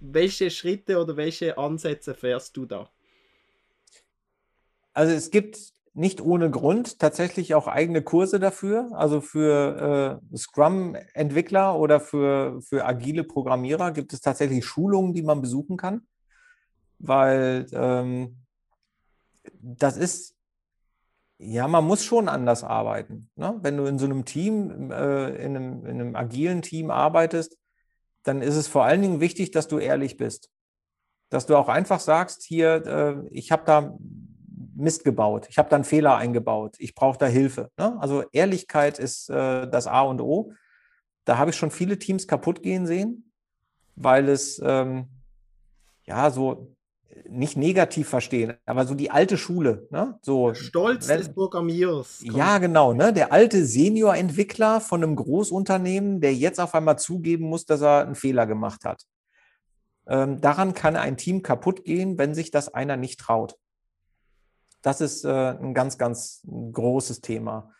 welche 0.00 0.50
Schritte 0.50 1.00
oder 1.00 1.16
welche 1.16 1.58
Ansätze 1.58 2.14
fährst 2.14 2.56
du 2.56 2.66
da? 2.66 2.90
Also 4.94 5.12
es 5.12 5.30
gibt 5.30 5.58
nicht 5.98 6.20
ohne 6.20 6.48
Grund 6.50 7.00
tatsächlich 7.00 7.54
auch 7.56 7.66
eigene 7.66 8.02
Kurse 8.02 8.38
dafür, 8.38 8.90
also 8.92 9.20
für 9.20 10.20
äh, 10.32 10.36
Scrum-Entwickler 10.36 11.76
oder 11.76 11.98
für, 11.98 12.60
für 12.62 12.86
agile 12.86 13.24
Programmierer 13.24 13.90
gibt 13.90 14.12
es 14.12 14.20
tatsächlich 14.20 14.64
Schulungen, 14.64 15.12
die 15.12 15.22
man 15.22 15.40
besuchen 15.40 15.76
kann, 15.76 16.06
weil 17.00 17.66
ähm, 17.72 18.36
das 19.60 19.96
ist, 19.96 20.36
ja, 21.38 21.66
man 21.66 21.84
muss 21.84 22.04
schon 22.04 22.28
anders 22.28 22.62
arbeiten. 22.62 23.28
Ne? 23.34 23.58
Wenn 23.60 23.76
du 23.76 23.86
in 23.86 23.98
so 23.98 24.04
einem 24.04 24.24
Team, 24.24 24.92
äh, 24.92 25.30
in, 25.44 25.56
einem, 25.56 25.84
in 25.84 26.00
einem 26.00 26.16
agilen 26.16 26.62
Team 26.62 26.92
arbeitest, 26.92 27.57
dann 28.28 28.42
ist 28.42 28.56
es 28.56 28.68
vor 28.68 28.84
allen 28.84 29.02
Dingen 29.02 29.20
wichtig, 29.20 29.50
dass 29.50 29.68
du 29.68 29.78
ehrlich 29.78 30.16
bist. 30.16 30.50
Dass 31.30 31.46
du 31.46 31.56
auch 31.56 31.68
einfach 31.68 31.98
sagst, 31.98 32.42
hier, 32.42 32.86
äh, 32.86 33.28
ich 33.30 33.50
habe 33.50 33.64
da 33.64 33.96
Mist 34.76 35.02
gebaut, 35.04 35.46
ich 35.50 35.58
habe 35.58 35.68
da 35.68 35.76
einen 35.76 35.84
Fehler 35.84 36.16
eingebaut, 36.16 36.76
ich 36.78 36.94
brauche 36.94 37.18
da 37.18 37.26
Hilfe. 37.26 37.70
Ne? 37.76 37.96
Also 38.00 38.22
Ehrlichkeit 38.30 38.98
ist 38.98 39.28
äh, 39.30 39.68
das 39.68 39.86
A 39.86 40.02
und 40.02 40.20
O. 40.20 40.52
Da 41.24 41.38
habe 41.38 41.50
ich 41.50 41.56
schon 41.56 41.70
viele 41.70 41.98
Teams 41.98 42.28
kaputt 42.28 42.62
gehen 42.62 42.86
sehen, 42.86 43.32
weil 43.96 44.28
es 44.28 44.60
ähm, 44.64 45.08
ja 46.04 46.30
so 46.30 46.76
nicht 47.28 47.56
negativ 47.56 48.08
verstehen, 48.08 48.54
aber 48.66 48.86
so 48.86 48.94
die 48.94 49.10
alte 49.10 49.36
Schule. 49.36 49.86
Ne? 49.90 50.18
So, 50.22 50.54
Stolz 50.54 51.08
wenn, 51.08 51.18
des 51.18 51.32
Programmierers. 51.32 52.20
Ja, 52.22 52.58
genau. 52.58 52.92
Ne? 52.92 53.12
Der 53.12 53.32
alte 53.32 53.64
Senior-Entwickler 53.64 54.80
von 54.80 55.02
einem 55.02 55.16
Großunternehmen, 55.16 56.20
der 56.20 56.34
jetzt 56.34 56.60
auf 56.60 56.74
einmal 56.74 56.98
zugeben 56.98 57.44
muss, 57.44 57.66
dass 57.66 57.80
er 57.80 58.02
einen 58.02 58.14
Fehler 58.14 58.46
gemacht 58.46 58.84
hat. 58.84 59.04
Ähm, 60.06 60.40
daran 60.40 60.74
kann 60.74 60.96
ein 60.96 61.16
Team 61.16 61.42
kaputt 61.42 61.84
gehen, 61.84 62.18
wenn 62.18 62.34
sich 62.34 62.50
das 62.50 62.72
einer 62.72 62.96
nicht 62.96 63.20
traut. 63.20 63.56
Das 64.82 65.00
ist 65.00 65.24
äh, 65.24 65.28
ein 65.28 65.74
ganz, 65.74 65.98
ganz 65.98 66.42
großes 66.72 67.20
Thema. 67.20 67.72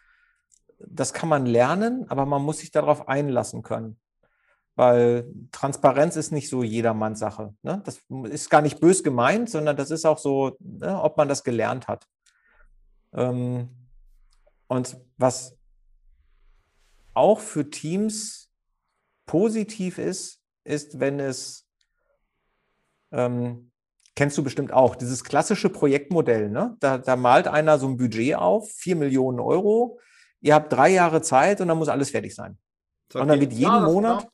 Das 0.79 1.13
kann 1.13 1.29
man 1.29 1.47
lernen, 1.47 2.07
aber 2.09 2.27
man 2.27 2.43
muss 2.43 2.59
sich 2.59 2.71
darauf 2.71 3.09
einlassen 3.09 3.63
können 3.63 3.99
weil 4.79 5.27
Transparenz 5.51 6.15
ist 6.15 6.31
nicht 6.31 6.49
so 6.49 6.63
jedermanns 6.63 7.19
Sache. 7.19 7.53
Ne? 7.63 7.83
Das 7.85 7.99
ist 8.31 8.49
gar 8.49 8.63
nicht 8.63 8.79
bös 8.79 9.03
gemeint, 9.03 9.51
sondern 9.51 9.77
das 9.77 9.91
ist 9.91 10.07
auch 10.07 10.19
so, 10.19 10.57
ne, 10.61 11.03
ob 11.03 11.17
man 11.17 11.27
das 11.27 11.43
gelernt 11.43 11.89
hat. 11.89 12.07
Ähm, 13.13 13.71
und 14.69 14.97
was 15.17 15.57
auch 17.13 17.41
für 17.41 17.69
Teams 17.69 18.53
positiv 19.27 19.99
ist, 19.99 20.43
ist, 20.63 21.01
wenn 21.01 21.19
es, 21.19 21.67
ähm, 23.11 23.73
kennst 24.15 24.39
du 24.39 24.45
bestimmt 24.45 24.73
auch, 24.73 24.95
dieses 24.95 25.25
klassische 25.25 25.71
Projektmodell. 25.71 26.51
Ne? 26.51 26.77
Da, 26.79 26.99
da 26.99 27.17
malt 27.17 27.49
einer 27.49 27.81
so 27.81 27.89
ein 27.89 27.97
Budget 27.97 28.37
auf, 28.37 28.71
4 28.71 28.95
Millionen 28.95 29.41
Euro. 29.41 29.99
Ihr 30.41 30.55
habt 30.55 30.73
drei 30.73 30.91
Jahre 30.91 31.21
Zeit 31.21 31.61
und 31.61 31.67
dann 31.67 31.79
muss 31.79 31.89
alles 31.89 32.11
fertig 32.11 32.33
sein. 32.37 32.59
Und 33.15 33.27
dann 33.27 33.41
wird 33.41 33.53
jeden 33.53 33.83
Monat, 33.85 34.29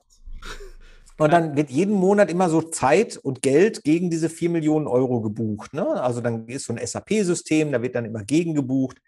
und 1.17 1.31
dann 1.31 1.55
wird 1.55 1.69
jeden 1.69 1.93
Monat 1.93 2.29
immer 2.29 2.49
so 2.49 2.61
Zeit 2.61 3.15
und 3.17 3.41
Geld 3.41 3.83
gegen 3.83 4.09
diese 4.09 4.29
4 4.29 4.49
Millionen 4.49 4.87
Euro 4.87 5.21
gebucht. 5.21 5.73
Ne? 5.73 5.87
Also 5.87 6.19
dann 6.19 6.47
ist 6.47 6.65
so 6.65 6.73
ein 6.73 6.85
SAP-System, 6.85 7.71
da 7.71 7.81
wird 7.81 7.95
dann 7.95 8.05
immer 8.05 8.23
gegen 8.23 8.53
gebucht. 8.53 9.01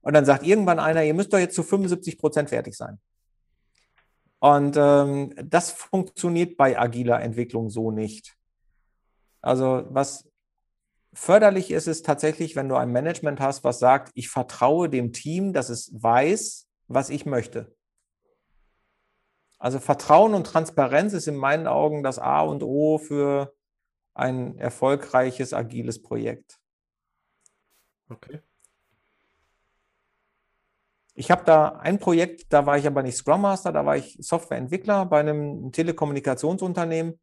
Und 0.00 0.14
dann 0.14 0.24
sagt 0.24 0.44
irgendwann 0.44 0.80
einer, 0.80 1.04
ihr 1.04 1.14
müsst 1.14 1.32
doch 1.32 1.38
jetzt 1.38 1.54
zu 1.54 1.62
75 1.62 2.18
Prozent 2.18 2.48
fertig 2.48 2.74
sein. 2.76 2.98
Und 4.40 4.76
ähm, 4.76 5.32
das 5.36 5.70
funktioniert 5.70 6.56
bei 6.56 6.76
agiler 6.76 7.20
Entwicklung 7.20 7.70
so 7.70 7.92
nicht. 7.92 8.34
Also 9.40 9.84
was 9.90 10.28
förderlich 11.14 11.70
ist, 11.70 11.86
ist 11.86 12.04
tatsächlich, 12.04 12.56
wenn 12.56 12.68
du 12.68 12.74
ein 12.74 12.90
Management 12.90 13.38
hast, 13.38 13.62
was 13.62 13.78
sagt, 13.78 14.10
ich 14.14 14.28
vertraue 14.28 14.88
dem 14.88 15.12
Team, 15.12 15.52
dass 15.52 15.68
es 15.68 15.92
weiß, 15.94 16.66
was 16.88 17.08
ich 17.08 17.24
möchte. 17.24 17.72
Also 19.62 19.78
Vertrauen 19.78 20.34
und 20.34 20.44
Transparenz 20.44 21.12
ist 21.12 21.28
in 21.28 21.36
meinen 21.36 21.68
Augen 21.68 22.02
das 22.02 22.18
A 22.18 22.40
und 22.40 22.64
O 22.64 22.98
für 22.98 23.54
ein 24.12 24.58
erfolgreiches, 24.58 25.54
agiles 25.54 26.02
Projekt. 26.02 26.58
Okay. 28.08 28.40
Ich 31.14 31.30
habe 31.30 31.44
da 31.44 31.76
ein 31.76 32.00
Projekt, 32.00 32.52
da 32.52 32.66
war 32.66 32.76
ich 32.76 32.88
aber 32.88 33.04
nicht 33.04 33.16
Scrum 33.16 33.42
Master, 33.42 33.70
da 33.70 33.86
war 33.86 33.96
ich 33.96 34.18
Softwareentwickler 34.18 35.06
bei 35.06 35.20
einem 35.20 35.70
Telekommunikationsunternehmen. 35.70 37.20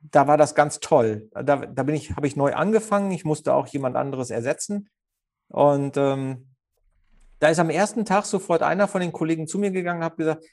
Da 0.00 0.26
war 0.26 0.36
das 0.36 0.54
ganz 0.54 0.80
toll. 0.80 1.30
Da, 1.32 1.56
da 1.56 1.82
bin 1.82 1.94
ich, 1.94 2.14
habe 2.14 2.26
ich 2.26 2.36
neu 2.36 2.52
angefangen. 2.52 3.10
Ich 3.10 3.24
musste 3.24 3.54
auch 3.54 3.68
jemand 3.68 3.96
anderes 3.96 4.28
ersetzen. 4.28 4.90
Und 5.48 5.96
ähm, 5.96 6.54
da 7.38 7.48
ist 7.48 7.58
am 7.58 7.70
ersten 7.70 8.04
Tag 8.04 8.26
sofort 8.26 8.62
einer 8.62 8.86
von 8.86 9.00
den 9.00 9.12
Kollegen 9.12 9.46
zu 9.46 9.58
mir 9.58 9.70
gegangen 9.70 10.00
und 10.00 10.04
hat 10.04 10.18
gesagt, 10.18 10.44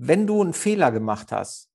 wenn 0.00 0.28
du 0.28 0.40
einen 0.40 0.52
Fehler 0.52 0.92
gemacht 0.92 1.32
hast, 1.32 1.68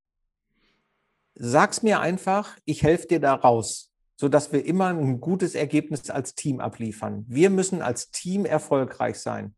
sag's 1.36 1.84
mir 1.84 2.00
einfach, 2.00 2.58
ich 2.64 2.82
helfe 2.82 3.08
dir 3.08 3.20
da 3.20 3.34
raus, 3.34 3.92
sodass 4.16 4.54
wir 4.54 4.66
immer 4.66 4.88
ein 4.88 5.20
gutes 5.20 5.56
Ergebnis 5.56 6.10
als 6.10 6.34
Team 6.34 6.62
abliefern. 6.62 7.26
Wir 7.28 7.50
müssen 7.50 7.82
als 7.82 8.12
Team 8.12 8.46
erfolgreich 8.46 9.20
sein. 9.20 9.56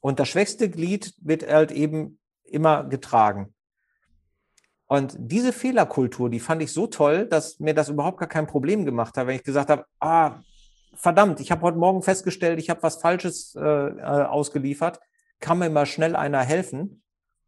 Und 0.00 0.20
das 0.20 0.28
schwächste 0.28 0.68
Glied 0.68 1.14
wird 1.22 1.48
halt 1.48 1.72
eben 1.72 2.18
immer 2.42 2.84
getragen. 2.84 3.54
Und 4.86 5.16
diese 5.18 5.54
Fehlerkultur, 5.54 6.28
die 6.28 6.40
fand 6.40 6.60
ich 6.60 6.74
so 6.74 6.86
toll, 6.86 7.26
dass 7.26 7.58
mir 7.58 7.72
das 7.72 7.88
überhaupt 7.88 8.18
gar 8.18 8.28
kein 8.28 8.46
Problem 8.46 8.84
gemacht 8.84 9.16
hat, 9.16 9.26
wenn 9.26 9.36
ich 9.36 9.44
gesagt 9.44 9.70
habe, 9.70 9.86
ah, 10.00 10.42
verdammt, 10.92 11.40
ich 11.40 11.50
habe 11.50 11.62
heute 11.62 11.78
Morgen 11.78 12.02
festgestellt, 12.02 12.58
ich 12.58 12.68
habe 12.68 12.82
was 12.82 12.96
Falsches 12.96 13.54
äh, 13.54 13.60
äh 13.60 14.02
ausgeliefert, 14.02 15.00
kann 15.40 15.58
mir 15.58 15.70
mal 15.70 15.86
schnell 15.86 16.14
einer 16.16 16.42
helfen? 16.42 17.02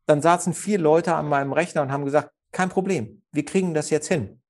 Dann 0.07 0.23
saßen 0.23 0.55
vier 0.55 0.79
Leute 0.79 1.15
an 1.15 1.29
meinem 1.29 1.53
Rechner 1.53 1.83
und 1.83 1.93
haben 1.93 2.05
gesagt, 2.05 2.33
kein 2.53 2.69
Problem, 2.69 3.23
wir 3.33 3.45
kriegen 3.45 3.75
das 3.75 3.91
jetzt 3.91 4.09
hin. 4.09 4.41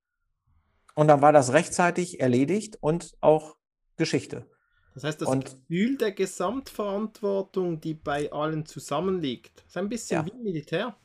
Und 0.94 1.08
dann 1.08 1.22
war 1.22 1.32
das 1.32 1.52
rechtzeitig 1.52 2.20
erledigt 2.20 2.76
und 2.80 3.12
auch 3.20 3.56
Geschichte. 3.96 4.46
Das 4.94 5.04
heißt, 5.04 5.20
das 5.20 5.28
Und- 5.28 5.44
Gefühl 5.68 5.96
der 5.98 6.12
Gesamtverantwortung, 6.12 7.80
die 7.80 7.94
bei 7.94 8.32
allen 8.32 8.64
zusammenliegt, 8.64 9.62
ist 9.66 9.76
ein 9.76 9.88
bisschen 9.88 10.20
Ja. 10.20 10.26
wie 10.26 10.30
im 10.36 10.42
Militär. 10.42 10.96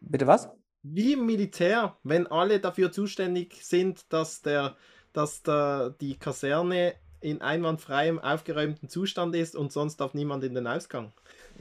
Bitte 0.00 0.26
was? 0.26 0.48
Wie 0.82 1.12
im 1.14 1.26
Militär, 1.26 1.96
wenn 2.02 2.26
alle 2.28 2.60
dafür 2.60 2.92
zuständig 2.92 3.64
sind, 3.64 4.12
dass, 4.12 4.42
der, 4.42 4.76
dass 5.12 5.42
der, 5.42 5.90
die 6.00 6.16
Kaserne 6.18 6.94
in 7.20 7.40
einwandfreiem, 7.40 8.18
aufgeräumten 8.20 8.88
Zustand 8.88 9.34
ist 9.34 9.56
und 9.56 9.72
sonst 9.72 9.96
darf 9.98 10.14
niemand 10.14 10.44
in 10.44 10.54
den 10.54 10.66
Ausgang. 10.66 11.12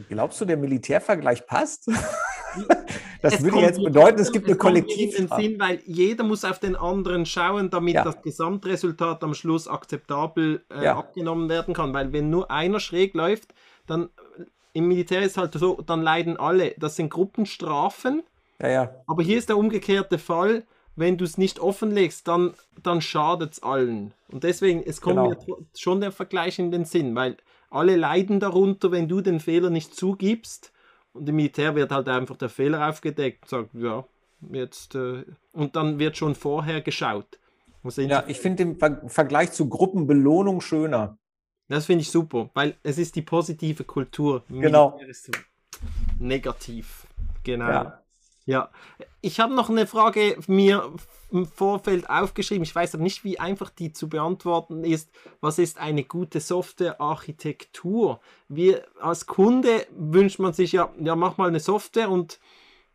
Glaubst 0.10 0.40
du, 0.42 0.46
der 0.46 0.58
Militärvergleich 0.58 1.46
passt? 1.48 1.88
das 3.22 3.36
Es 3.36 3.44
würde 3.44 3.60
jetzt 3.60 3.84
bedeuten, 3.84 4.20
es 4.20 4.32
gibt 4.32 4.48
eine. 4.48 4.86
Sinn, 4.88 5.60
weil 5.60 5.80
jeder 5.86 6.24
muss 6.24 6.44
auf 6.46 6.60
den 6.60 6.76
anderen 6.76 7.26
schauen, 7.26 7.70
damit 7.70 7.96
Ja. 7.96 8.04
das 8.04 8.22
Gesamtresultat 8.22 9.24
am 9.24 9.34
Schluss 9.34 9.68
akzeptabel 9.68 10.64
äh, 10.70 10.84
Ja. 10.84 10.98
abgenommen 10.98 11.50
werden 11.50 11.74
kann. 11.74 11.94
Weil 11.94 12.14
wenn 12.14 12.30
nur 12.30 12.52
einer 12.52 12.80
schräg 12.80 13.14
läuft, 13.14 13.54
dann 13.88 14.04
äh, 14.38 14.44
im 14.74 14.88
Militär 14.88 15.22
ist 15.22 15.38
halt 15.38 15.54
so, 15.54 15.82
dann 15.86 16.02
leiden 16.02 16.38
alle. 16.38 16.76
Das 16.78 16.96
sind 16.98 17.10
Gruppenstrafen, 17.10 18.24
Ja, 18.62 18.68
ja, 18.70 18.96
aber 19.08 19.24
hier 19.24 19.38
ist 19.38 19.50
der 19.50 19.58
umgekehrte 19.58 20.18
Fall. 20.18 20.64
Wenn 20.98 21.18
du 21.18 21.26
es 21.26 21.38
nicht 21.38 21.60
offenlegst, 21.60 22.26
dann, 22.26 22.54
dann 22.82 23.02
schadet 23.02 23.54
es 23.54 23.64
allen. 23.64 24.14
Und 24.32 24.44
deswegen, 24.46 24.82
es 24.86 25.02
kommt 25.02 25.18
Genau. 25.18 25.30
mir 25.30 25.66
schon 25.78 26.00
der 26.00 26.14
Vergleich 26.14 26.58
in 26.58 26.72
den 26.72 26.86
Sinn, 26.86 27.16
weil 27.16 27.36
alle 27.76 27.96
leiden 27.96 28.40
darunter, 28.40 28.92
wenn 28.92 29.08
du 29.08 29.22
den 29.22 29.40
Fehler 29.40 29.70
nicht 29.70 29.96
zugibst. 29.96 30.72
Und 31.14 31.30
im 31.30 31.36
Militär 31.36 31.76
wird 31.76 31.92
halt 31.92 32.10
einfach 32.10 32.38
der 32.38 32.50
Fehler 32.50 32.90
aufgedeckt 32.90 33.44
und 33.44 33.50
sagt, 33.50 33.70
ja, 33.74 34.06
jetzt. 34.52 34.96
Äh, 34.96 35.24
und 35.54 35.76
dann 35.76 36.00
wird 36.00 36.18
schon 36.18 36.36
vorher 36.36 36.82
geschaut. 36.82 37.40
Ja 37.98 38.24
ich 38.28 38.40
finde 38.40 38.66
den 38.66 38.78
Ver 38.78 39.08
Vergleich 39.08 39.52
zu 39.52 39.70
Gruppenbelohnung 39.70 40.60
schöner. 40.60 41.20
Das 41.68 41.86
finde 41.86 42.02
ich 42.02 42.10
super, 42.10 42.50
weil 42.54 42.76
es 42.84 42.98
ist 42.98 43.16
die 43.16 43.22
positive 43.22 43.84
Kultur. 43.84 44.44
Genau. 44.50 45.00
Negativ. 46.20 47.08
Genau. 47.44 47.70
Ja. 47.70 48.05
Ja, 48.46 48.70
ich 49.22 49.40
habe 49.40 49.56
noch 49.56 49.72
eine 49.72 49.88
Frage 49.88 50.38
mir 50.48 50.94
im 51.32 51.48
Vorfeld 51.48 52.10
aufgeschrieben. 52.10 52.64
Ich 52.64 52.76
weiß 52.76 52.94
aber 52.94 53.04
nicht, 53.04 53.24
wie 53.24 53.40
einfach 53.40 53.72
die 53.72 53.92
zu 53.92 54.08
beantworten 54.08 54.84
ist. 54.84 55.10
Was 55.42 55.58
ist 55.58 55.80
eine 55.80 56.04
gute 56.04 56.40
Softwarearchitektur? 56.40 58.22
Wir 58.48 58.86
als 59.02 59.26
Kunde 59.26 59.88
wünscht 59.98 60.38
man 60.38 60.54
sich 60.54 60.74
ja, 60.74 60.94
ja, 61.00 61.16
mach 61.16 61.38
mal 61.38 61.48
eine 61.48 61.60
Software 61.60 62.10
und 62.10 62.40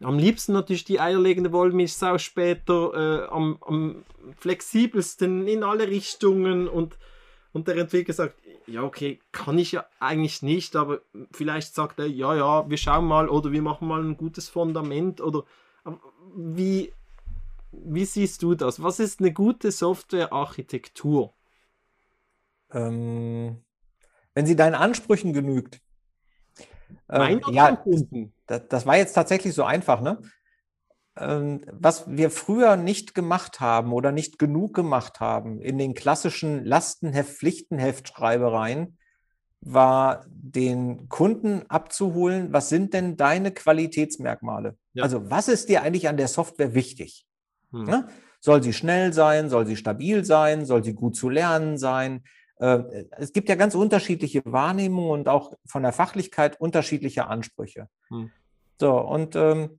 am 0.00 0.18
liebsten 0.18 0.52
natürlich 0.52 0.84
die 0.84 1.00
eierlegende 1.00 1.52
Wollmilchsau 1.52 2.18
später 2.18 2.94
äh, 2.94 3.28
am, 3.28 3.58
am 3.60 4.04
flexibelsten 4.38 5.46
in 5.48 5.64
alle 5.64 5.88
Richtungen 5.88 6.68
und, 6.68 6.96
und 7.52 7.66
der 7.66 7.76
Entwickler 7.76 8.14
sagt, 8.14 8.36
ja 8.70 8.82
okay, 8.82 9.20
kann 9.32 9.58
ich 9.58 9.72
ja 9.72 9.84
eigentlich 9.98 10.42
nicht, 10.42 10.76
aber 10.76 11.00
vielleicht 11.32 11.74
sagt 11.74 11.98
er, 11.98 12.06
ja, 12.06 12.34
ja, 12.34 12.68
wir 12.68 12.76
schauen 12.76 13.04
mal 13.04 13.28
oder 13.28 13.52
wir 13.52 13.62
machen 13.62 13.88
mal 13.88 14.02
ein 14.02 14.16
gutes 14.16 14.48
Fundament 14.48 15.20
oder 15.20 15.44
wie, 16.34 16.92
wie 17.72 18.04
siehst 18.04 18.42
du 18.42 18.54
das? 18.54 18.82
Was 18.82 19.00
ist 19.00 19.20
eine 19.20 19.32
gute 19.32 19.70
Softwarearchitektur? 19.72 21.34
Ähm, 22.72 23.62
wenn 24.34 24.46
sie 24.46 24.56
deinen 24.56 24.74
Ansprüchen 24.74 25.32
genügt. 25.32 25.80
Ähm, 27.08 27.40
ja, 27.50 27.82
das, 28.46 28.68
das 28.68 28.86
war 28.86 28.96
jetzt 28.96 29.14
tatsächlich 29.14 29.54
so 29.54 29.64
einfach, 29.64 30.00
ne? 30.00 30.20
Ähm, 31.20 31.60
was 31.70 32.04
wir 32.08 32.30
früher 32.30 32.76
nicht 32.76 33.14
gemacht 33.14 33.60
haben 33.60 33.92
oder 33.92 34.12
nicht 34.12 34.38
genug 34.38 34.74
gemacht 34.74 35.20
haben 35.20 35.60
in 35.60 35.78
den 35.78 35.94
klassischen 35.94 36.64
Lastenheft, 36.64 37.36
Pflichtenheftschreibereien, 37.38 38.96
war 39.60 40.24
den 40.28 41.08
Kunden 41.08 41.62
abzuholen, 41.68 42.52
was 42.52 42.70
sind 42.70 42.94
denn 42.94 43.16
deine 43.16 43.50
Qualitätsmerkmale? 43.50 44.76
Ja. 44.94 45.02
Also 45.04 45.30
was 45.30 45.48
ist 45.48 45.68
dir 45.68 45.82
eigentlich 45.82 46.08
an 46.08 46.16
der 46.16 46.28
Software 46.28 46.74
wichtig? 46.74 47.26
Hm. 47.70 47.84
Ne? 47.84 48.08
Soll 48.40 48.62
sie 48.62 48.72
schnell 48.72 49.12
sein? 49.12 49.50
Soll 49.50 49.66
sie 49.66 49.76
stabil 49.76 50.24
sein? 50.24 50.64
Soll 50.64 50.82
sie 50.82 50.94
gut 50.94 51.14
zu 51.14 51.28
lernen 51.28 51.76
sein? 51.76 52.24
Äh, 52.56 53.04
Es 53.10 53.32
gibt 53.32 53.50
ja 53.50 53.54
ganz 53.54 53.74
unterschiedliche 53.74 54.42
Wahrnehmungen 54.46 55.10
und 55.10 55.28
auch 55.28 55.52
von 55.66 55.82
der 55.82 55.92
Fachlichkeit 55.92 56.58
unterschiedliche 56.58 57.26
Ansprüche. 57.26 57.88
Hm. 58.08 58.30
So, 58.80 58.98
und 58.98 59.36
ähm, 59.36 59.78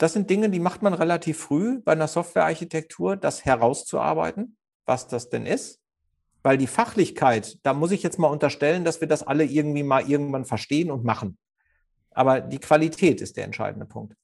das 0.00 0.14
sind 0.14 0.30
Dinge, 0.30 0.48
die 0.48 0.60
macht 0.60 0.80
man 0.80 0.94
relativ 0.94 1.38
früh 1.38 1.78
bei 1.78 1.92
einer 1.92 2.08
Softwarearchitektur, 2.08 3.16
das 3.16 3.44
herauszuarbeiten, 3.44 4.56
was 4.86 5.08
das 5.08 5.28
denn 5.28 5.44
ist. 5.44 5.78
Weil 6.42 6.56
die 6.56 6.66
Fachlichkeit, 6.66 7.58
da 7.64 7.74
muss 7.74 7.90
ich 7.90 8.02
jetzt 8.02 8.18
mal 8.18 8.28
unterstellen, 8.28 8.82
dass 8.82 9.02
wir 9.02 9.08
das 9.08 9.22
alle 9.22 9.44
irgendwie 9.44 9.82
mal 9.82 10.08
irgendwann 10.08 10.46
verstehen 10.46 10.90
und 10.90 11.04
machen. 11.04 11.36
Aber 12.12 12.40
die 12.40 12.60
Qualität 12.60 13.20
ist 13.20 13.36
der 13.36 13.44
entscheidende 13.44 13.84
Punkt. 13.84 14.16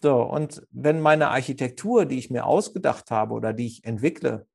So, 0.00 0.22
und 0.22 0.64
wenn 0.70 1.00
meine 1.00 1.30
Architektur, 1.30 2.06
die 2.06 2.18
ich 2.18 2.30
mir 2.30 2.46
ausgedacht 2.46 3.10
habe 3.10 3.34
oder 3.34 3.52
die 3.52 3.66
ich 3.66 3.84
entwickle, 3.84 4.46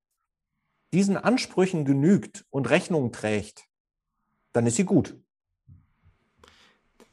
diesen 0.94 1.18
Ansprüchen 1.18 1.84
genügt 1.84 2.46
und 2.50 2.70
Rechnung 2.70 3.12
trägt, 3.12 3.66
dann 4.54 4.66
ist 4.66 4.78
sie 4.78 4.86
gut. 4.86 5.18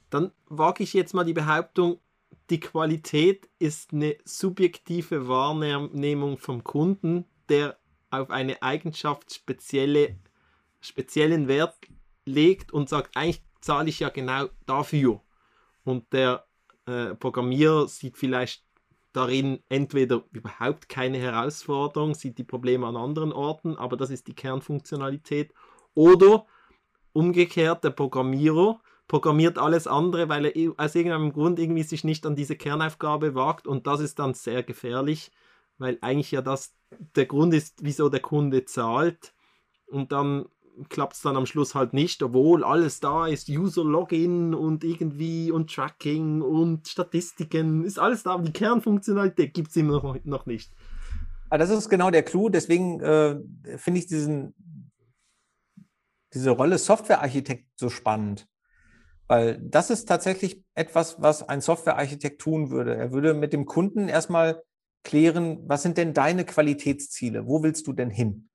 Dann 0.08 0.30
wage 0.46 0.84
ich 0.84 0.92
jetzt 0.92 1.14
mal 1.14 1.24
die 1.24 1.32
Behauptung, 1.32 1.98
die 2.50 2.60
Qualität 2.60 3.48
ist 3.58 3.92
eine 3.92 4.16
subjektive 4.24 5.28
Wahrnehmung 5.28 6.38
vom 6.38 6.64
Kunden, 6.64 7.24
der 7.48 7.78
auf 8.10 8.30
eine 8.30 8.62
Eigenschaft 8.62 9.34
spezielle, 9.34 10.16
speziellen 10.80 11.48
Wert 11.48 11.76
legt 12.24 12.72
und 12.72 12.88
sagt, 12.88 13.16
eigentlich 13.16 13.42
zahle 13.60 13.90
ich 13.90 14.00
ja 14.00 14.08
genau 14.08 14.48
dafür. 14.66 15.20
Und 15.84 16.12
der 16.12 16.46
äh, 16.86 17.14
Programmierer 17.14 17.88
sieht 17.88 18.16
vielleicht 18.16 18.64
darin 19.12 19.62
entweder 19.68 20.24
überhaupt 20.32 20.88
keine 20.88 21.18
Herausforderung, 21.18 22.14
sieht 22.14 22.38
die 22.38 22.44
Probleme 22.44 22.86
an 22.86 22.96
anderen 22.96 23.32
Orten, 23.32 23.76
aber 23.76 23.96
das 23.96 24.10
ist 24.10 24.26
die 24.26 24.34
Kernfunktionalität. 24.34 25.52
Oder 25.94 26.46
umgekehrt, 27.12 27.84
der 27.84 27.90
Programmierer 27.90 28.80
programmiert 29.08 29.58
alles 29.58 29.86
andere, 29.86 30.28
weil 30.28 30.46
er 30.46 30.72
aus 30.76 30.94
irgendeinem 30.94 31.32
Grund 31.32 31.58
irgendwie 31.58 31.82
sich 31.82 32.04
nicht 32.04 32.24
an 32.26 32.36
diese 32.36 32.56
Kernaufgabe 32.56 33.34
wagt 33.34 33.66
und 33.66 33.86
das 33.86 34.00
ist 34.00 34.18
dann 34.18 34.34
sehr 34.34 34.62
gefährlich, 34.62 35.30
weil 35.78 35.98
eigentlich 36.00 36.30
ja 36.30 36.42
das 36.42 36.74
der 37.16 37.26
Grund 37.26 37.52
ist, 37.54 37.82
wieso 37.82 38.08
der 38.08 38.20
Kunde 38.20 38.64
zahlt 38.64 39.34
und 39.86 40.12
dann 40.12 40.46
klappt 40.88 41.14
es 41.14 41.22
dann 41.22 41.36
am 41.36 41.46
Schluss 41.46 41.74
halt 41.74 41.92
nicht, 41.92 42.22
obwohl 42.22 42.62
alles 42.62 43.00
da 43.00 43.26
ist, 43.26 43.48
User-Login 43.48 44.54
und 44.54 44.84
irgendwie 44.84 45.50
und 45.50 45.74
Tracking 45.74 46.40
und 46.40 46.86
Statistiken, 46.86 47.84
ist 47.84 47.98
alles 47.98 48.22
da, 48.22 48.34
aber 48.34 48.44
die 48.44 48.52
Kernfunktionalität 48.52 49.54
gibt 49.54 49.70
es 49.70 49.76
immer 49.76 49.94
noch, 49.94 50.16
noch 50.24 50.46
nicht. 50.46 50.72
Aber 51.50 51.58
das 51.58 51.70
ist 51.70 51.88
genau 51.88 52.10
der 52.10 52.22
Clou. 52.22 52.48
Deswegen 52.48 53.00
äh, 53.00 53.40
finde 53.78 54.00
ich 54.00 54.06
diesen, 54.06 54.54
diese 56.34 56.50
Rolle 56.50 56.78
Softwarearchitekt 56.78 57.66
so 57.76 57.88
spannend. 57.88 58.46
Weil 59.28 59.58
das 59.60 59.90
ist 59.90 60.06
tatsächlich 60.06 60.64
etwas, 60.74 61.20
was 61.20 61.46
ein 61.46 61.60
Softwarearchitekt 61.60 62.40
tun 62.40 62.70
würde. 62.70 62.96
Er 62.96 63.12
würde 63.12 63.34
mit 63.34 63.52
dem 63.52 63.66
Kunden 63.66 64.08
erstmal 64.08 64.62
klären, 65.04 65.68
was 65.68 65.82
sind 65.82 65.98
denn 65.98 66.14
deine 66.14 66.44
Qualitätsziele? 66.44 67.46
Wo 67.46 67.62
willst 67.62 67.86
du 67.86 67.92
denn 67.92 68.10
hin? 68.10 68.48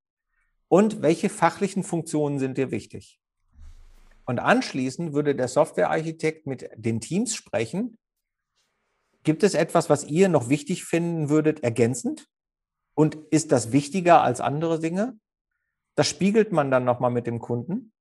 Und 0.67 1.03
welche 1.03 1.29
fachlichen 1.29 1.83
Funktionen 1.83 2.39
sind 2.39 2.57
dir 2.57 2.71
wichtig? 2.71 3.19
Und 4.25 4.39
anschließend 4.39 5.13
würde 5.13 5.35
der 5.35 5.47
Softwarearchitekt 5.47 6.47
mit 6.47 6.69
den 6.75 6.99
Teams 6.99 7.35
sprechen. 7.35 7.99
Gibt 9.23 9.43
es 9.43 9.53
etwas, 9.53 9.89
was 9.89 10.05
ihr 10.05 10.27
noch 10.27 10.49
wichtig 10.49 10.85
finden 10.85 11.29
würdet, 11.29 11.63
ergänzend? 11.63 12.27
Und 12.95 13.15
ist 13.29 13.51
das 13.51 13.71
wichtiger 13.71 14.21
als 14.21 14.41
andere 14.41 14.79
Dinge? 14.79 15.19
Das 15.95 16.07
spiegelt 16.07 16.51
man 16.51 16.71
dann 16.71 16.83
nochmal 16.83 17.11
mit 17.11 17.27
dem 17.27 17.39
Kunden. 17.39 17.92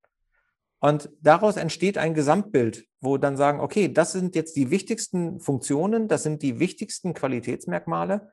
Und 0.83 1.11
daraus 1.21 1.57
entsteht 1.57 1.97
ein 1.97 2.13
Gesamtbild, 2.13 2.89
wo 3.01 3.17
dann 3.17 3.37
sagen, 3.37 3.61
okay, 3.61 3.87
das 3.87 4.11
sind 4.11 4.35
jetzt 4.35 4.57
die 4.57 4.71
wichtigsten 4.71 5.39
Funktionen, 5.39 6.09
das 6.09 6.25
sind 6.25 6.43
die 6.43 6.59
wichtigsten 6.59 7.15
Qualitätsmerkmale. 7.15 8.33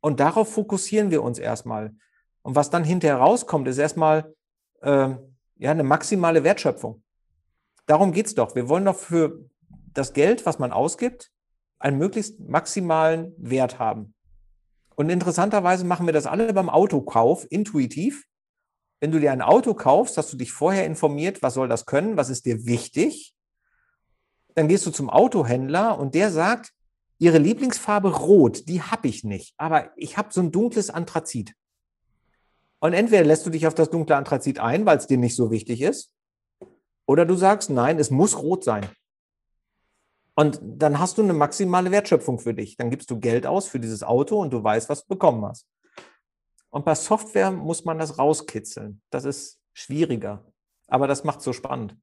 Und 0.00 0.20
darauf 0.20 0.52
fokussieren 0.52 1.10
wir 1.10 1.24
uns 1.24 1.40
erstmal. 1.40 1.96
Und 2.42 2.54
was 2.54 2.70
dann 2.70 2.84
hinterher 2.84 3.16
rauskommt, 3.16 3.66
ist 3.66 3.78
erstmal 3.78 4.32
äh, 4.82 5.08
ja, 5.56 5.70
eine 5.72 5.82
maximale 5.82 6.44
Wertschöpfung. 6.44 7.02
Darum 7.86 8.12
geht's 8.12 8.36
doch. 8.36 8.54
Wir 8.54 8.68
wollen 8.68 8.84
doch 8.84 8.96
für 8.96 9.50
das 9.92 10.12
Geld, 10.12 10.46
was 10.46 10.60
man 10.60 10.70
ausgibt, 10.70 11.32
einen 11.80 11.98
möglichst 11.98 12.38
maximalen 12.38 13.34
Wert 13.36 13.80
haben. 13.80 14.14
Und 14.94 15.10
interessanterweise 15.10 15.84
machen 15.84 16.06
wir 16.06 16.12
das 16.12 16.26
alle 16.26 16.52
beim 16.52 16.70
Autokauf 16.70 17.48
intuitiv. 17.50 18.28
Wenn 19.00 19.10
du 19.10 19.18
dir 19.18 19.32
ein 19.32 19.42
Auto 19.42 19.74
kaufst, 19.74 20.16
hast 20.18 20.32
du 20.32 20.36
dich 20.36 20.52
vorher 20.52 20.84
informiert, 20.84 21.42
was 21.42 21.54
soll 21.54 21.68
das 21.68 21.86
können, 21.86 22.16
was 22.16 22.28
ist 22.28 22.44
dir 22.44 22.66
wichtig. 22.66 23.34
Dann 24.54 24.68
gehst 24.68 24.84
du 24.84 24.90
zum 24.90 25.08
Autohändler 25.08 25.98
und 25.98 26.14
der 26.14 26.30
sagt, 26.30 26.72
ihre 27.18 27.38
Lieblingsfarbe 27.38 28.14
rot, 28.18 28.68
die 28.68 28.82
habe 28.82 29.08
ich 29.08 29.24
nicht, 29.24 29.54
aber 29.56 29.90
ich 29.96 30.16
habe 30.16 30.32
so 30.32 30.40
ein 30.40 30.52
dunkles 30.52 30.90
Anthrazit. 30.90 31.54
Und 32.78 32.92
entweder 32.92 33.24
lässt 33.24 33.44
du 33.44 33.50
dich 33.50 33.66
auf 33.66 33.74
das 33.74 33.90
dunkle 33.90 34.16
Anthrazit 34.16 34.58
ein, 34.58 34.86
weil 34.86 34.98
es 34.98 35.06
dir 35.06 35.18
nicht 35.18 35.36
so 35.36 35.50
wichtig 35.50 35.82
ist, 35.82 36.12
oder 37.06 37.26
du 37.26 37.34
sagst, 37.34 37.70
nein, 37.70 37.98
es 37.98 38.10
muss 38.10 38.38
rot 38.38 38.64
sein. 38.64 38.86
Und 40.34 40.60
dann 40.62 40.98
hast 40.98 41.18
du 41.18 41.22
eine 41.22 41.34
maximale 41.34 41.90
Wertschöpfung 41.90 42.38
für 42.38 42.54
dich. 42.54 42.76
Dann 42.76 42.88
gibst 42.88 43.10
du 43.10 43.18
Geld 43.18 43.46
aus 43.46 43.66
für 43.66 43.80
dieses 43.80 44.02
Auto 44.02 44.40
und 44.40 44.52
du 44.52 44.62
weißt, 44.62 44.88
was 44.88 45.02
du 45.02 45.08
bekommen 45.08 45.44
hast. 45.44 45.66
Und 46.70 46.84
bei 46.84 46.94
Software 46.94 47.50
muss 47.50 47.84
man 47.84 47.98
das 47.98 48.18
rauskitzeln. 48.18 49.02
Das 49.10 49.24
ist 49.24 49.60
schwieriger. 49.72 50.44
Aber 50.86 51.06
das 51.06 51.24
macht 51.24 51.42
so 51.42 51.52
spannend. 51.52 51.96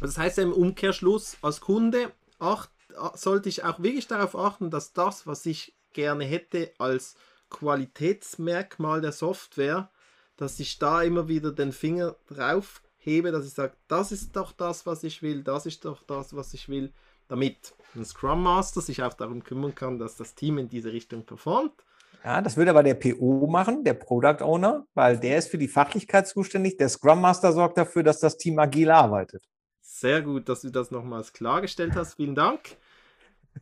Das 0.00 0.18
heißt 0.18 0.38
im 0.38 0.52
Umkehrschluss, 0.52 1.36
als 1.42 1.60
Kunde 1.60 2.12
acht, 2.38 2.70
sollte 3.14 3.48
ich 3.48 3.64
auch 3.64 3.80
wirklich 3.80 4.06
darauf 4.06 4.36
achten, 4.36 4.70
dass 4.70 4.92
das, 4.92 5.26
was 5.26 5.46
ich 5.46 5.76
gerne 5.92 6.24
hätte 6.24 6.72
als 6.78 7.16
Qualitätsmerkmal 7.48 9.00
der 9.00 9.12
Software, 9.12 9.90
dass 10.36 10.60
ich 10.60 10.78
da 10.78 11.02
immer 11.02 11.28
wieder 11.28 11.52
den 11.52 11.72
Finger 11.72 12.16
drauf 12.28 12.82
hebe, 12.96 13.32
dass 13.32 13.46
ich 13.46 13.52
sage, 13.52 13.74
das 13.88 14.12
ist 14.12 14.36
doch 14.36 14.52
das, 14.52 14.86
was 14.86 15.02
ich 15.04 15.22
will, 15.22 15.42
das 15.42 15.66
ist 15.66 15.84
doch 15.84 16.02
das, 16.02 16.34
was 16.34 16.54
ich 16.54 16.68
will 16.68 16.92
damit 17.30 17.74
ein 17.94 18.04
Scrum 18.04 18.42
Master 18.42 18.80
sich 18.80 19.02
auch 19.02 19.14
darum 19.14 19.44
kümmern 19.44 19.74
kann, 19.74 19.98
dass 19.98 20.16
das 20.16 20.34
Team 20.34 20.58
in 20.58 20.68
diese 20.68 20.92
Richtung 20.92 21.24
performt. 21.24 21.84
Ja, 22.22 22.42
das 22.42 22.56
würde 22.56 22.70
aber 22.70 22.82
der 22.82 22.94
PO 22.94 23.46
machen, 23.46 23.82
der 23.82 23.94
Product 23.94 24.42
Owner, 24.42 24.86
weil 24.94 25.18
der 25.18 25.38
ist 25.38 25.48
für 25.48 25.58
die 25.58 25.68
Fachlichkeit 25.68 26.28
zuständig. 26.28 26.76
Der 26.76 26.88
Scrum 26.88 27.20
Master 27.20 27.52
sorgt 27.52 27.78
dafür, 27.78 28.02
dass 28.02 28.20
das 28.20 28.36
Team 28.36 28.58
agil 28.58 28.90
arbeitet. 28.90 29.42
Sehr 29.80 30.20
gut, 30.22 30.48
dass 30.48 30.60
du 30.60 30.70
das 30.70 30.90
nochmals 30.90 31.32
klargestellt 31.32 31.94
hast. 31.94 32.14
Vielen 32.14 32.34
Dank. 32.34 32.76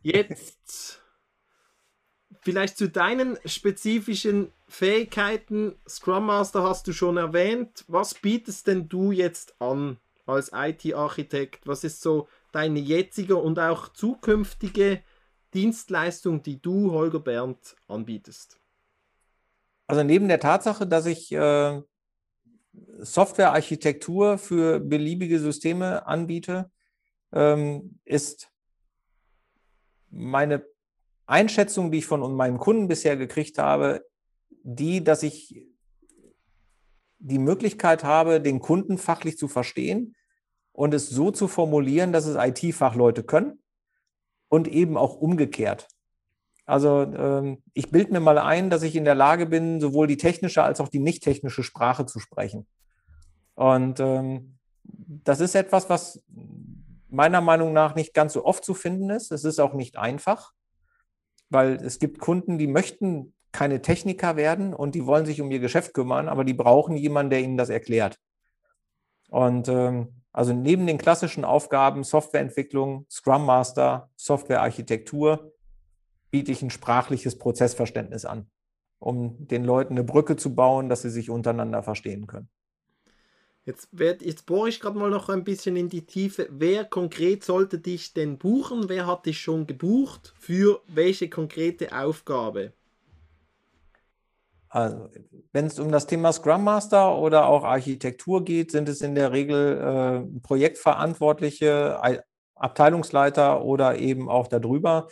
Jetzt 0.01 1.01
vielleicht 2.41 2.77
zu 2.77 2.89
deinen 2.89 3.37
spezifischen 3.45 4.51
Fähigkeiten. 4.67 5.75
Scrum 5.87 6.25
Master 6.25 6.63
hast 6.63 6.87
du 6.87 6.93
schon 6.93 7.17
erwähnt. 7.17 7.85
Was 7.87 8.13
bietest 8.13 8.67
denn 8.67 8.89
du 8.89 9.11
jetzt 9.11 9.59
an 9.61 9.97
als 10.25 10.51
IT-Architekt? 10.53 11.65
Was 11.65 11.83
ist 11.83 12.01
so 12.01 12.27
deine 12.51 12.79
jetzige 12.79 13.37
und 13.37 13.57
auch 13.57 13.89
zukünftige 13.89 15.01
Dienstleistung, 15.53 16.43
die 16.43 16.61
du, 16.61 16.91
Holger 16.91 17.19
Berndt, 17.19 17.75
anbietest? 17.87 18.59
Also 19.87 20.03
neben 20.03 20.27
der 20.27 20.39
Tatsache, 20.39 20.85
dass 20.85 21.05
ich 21.05 21.31
äh, 21.31 21.81
Softwarearchitektur 22.99 24.37
für 24.37 24.79
beliebige 24.79 25.39
Systeme 25.39 26.05
anbiete, 26.05 26.69
ähm, 27.31 27.99
ist 28.05 28.51
meine 30.11 30.65
Einschätzung, 31.25 31.91
die 31.91 31.99
ich 31.99 32.05
von 32.05 32.35
meinen 32.35 32.57
Kunden 32.57 32.87
bisher 32.87 33.17
gekriegt 33.17 33.57
habe, 33.57 34.05
die, 34.49 35.03
dass 35.03 35.23
ich 35.23 35.67
die 37.19 37.39
Möglichkeit 37.39 38.03
habe, 38.03 38.41
den 38.41 38.59
Kunden 38.59 38.97
fachlich 38.97 39.37
zu 39.37 39.47
verstehen, 39.47 40.15
und 40.71 40.93
es 40.93 41.09
so 41.09 41.29
zu 41.29 41.49
formulieren, 41.49 42.13
dass 42.13 42.25
es 42.25 42.37
IT-Fachleute 42.39 43.23
können 43.23 43.59
und 44.49 44.67
eben 44.67 44.97
auch 44.97 45.15
umgekehrt. 45.15 45.87
Also 46.65 47.01
ähm, 47.01 47.63
ich 47.73 47.89
bilde 47.89 48.11
mir 48.11 48.19
mal 48.19 48.37
ein, 48.37 48.69
dass 48.69 48.83
ich 48.83 48.95
in 48.95 49.05
der 49.05 49.15
Lage 49.15 49.47
bin, 49.47 49.79
sowohl 49.79 50.05
die 50.05 50.17
technische 50.17 50.61
als 50.63 50.79
auch 50.79 50.89
die 50.89 50.99
nicht 50.99 51.23
technische 51.23 51.63
Sprache 51.63 52.05
zu 52.05 52.19
sprechen. 52.19 52.67
Und 53.55 53.99
ähm, 53.99 54.59
das 54.83 55.39
ist 55.39 55.55
etwas, 55.55 55.89
was 55.89 56.23
meiner 57.09 57.41
Meinung 57.41 57.73
nach 57.73 57.95
nicht 57.95 58.13
ganz 58.13 58.33
so 58.33 58.45
oft 58.45 58.63
zu 58.63 58.73
finden 58.73 59.09
ist. 59.09 59.31
Es 59.31 59.43
ist 59.43 59.59
auch 59.59 59.73
nicht 59.73 59.97
einfach, 59.97 60.53
weil 61.49 61.73
es 61.83 61.97
gibt 61.99 62.19
Kunden, 62.19 62.57
die 62.57 62.67
möchten 62.67 63.33
keine 63.51 63.81
Techniker 63.81 64.35
werden 64.35 64.73
und 64.73 64.93
die 64.93 65.05
wollen 65.05 65.25
sich 65.25 65.41
um 65.41 65.49
ihr 65.49 65.59
Geschäft 65.59 65.93
kümmern, 65.93 66.29
aber 66.29 66.43
die 66.43 66.53
brauchen 66.53 66.95
jemanden, 66.95 67.31
der 67.31 67.41
ihnen 67.41 67.57
das 67.57 67.69
erklärt. 67.69 68.19
Und 69.29 69.67
ähm, 69.67 70.18
also 70.31 70.53
neben 70.53 70.85
den 70.85 70.97
klassischen 70.97 71.43
Aufgaben 71.43 72.03
Softwareentwicklung, 72.03 73.05
Scrum 73.09 73.45
Master, 73.45 74.09
Softwarearchitektur 74.15 75.53
biete 76.29 76.51
ich 76.51 76.61
ein 76.61 76.69
sprachliches 76.69 77.37
Prozessverständnis 77.37 78.25
an, 78.25 78.49
um 78.99 79.47
den 79.47 79.63
Leuten 79.63 79.93
eine 79.93 80.03
Brücke 80.03 80.35
zu 80.35 80.53
bauen, 80.53 80.89
dass 80.89 81.01
sie 81.01 81.09
sich 81.09 81.29
untereinander 81.29 81.81
verstehen 81.81 82.27
können. 82.27 82.49
Jetzt, 83.65 83.89
werd, 83.91 84.21
jetzt 84.21 84.45
bohre 84.45 84.69
ich 84.69 84.79
gerade 84.79 84.97
mal 84.97 85.09
noch 85.09 85.29
ein 85.29 85.43
bisschen 85.43 85.75
in 85.75 85.89
die 85.89 86.05
Tiefe. 86.05 86.47
Wer 86.49 86.85
konkret 86.85 87.43
sollte 87.43 87.77
dich 87.79 88.13
denn 88.13 88.37
buchen? 88.37 88.89
Wer 88.89 89.05
hat 89.05 89.25
dich 89.25 89.39
schon 89.39 89.67
gebucht? 89.67 90.33
Für 90.39 90.81
welche 90.87 91.29
konkrete 91.29 91.95
Aufgabe? 91.95 92.73
Also, 94.69 95.09
wenn 95.51 95.65
es 95.65 95.79
um 95.79 95.91
das 95.91 96.05
Thema 96.05 96.31
Scrum 96.31 96.63
Master 96.63 97.17
oder 97.17 97.47
auch 97.47 97.63
Architektur 97.63 98.45
geht, 98.45 98.71
sind 98.71 98.87
es 98.87 99.01
in 99.01 99.15
der 99.15 99.31
Regel 99.31 99.77
äh, 100.35 100.39
Projektverantwortliche, 100.41 101.99
Abteilungsleiter 102.55 103.63
oder 103.63 103.97
eben 103.97 104.29
auch 104.29 104.47
darüber, 104.47 105.07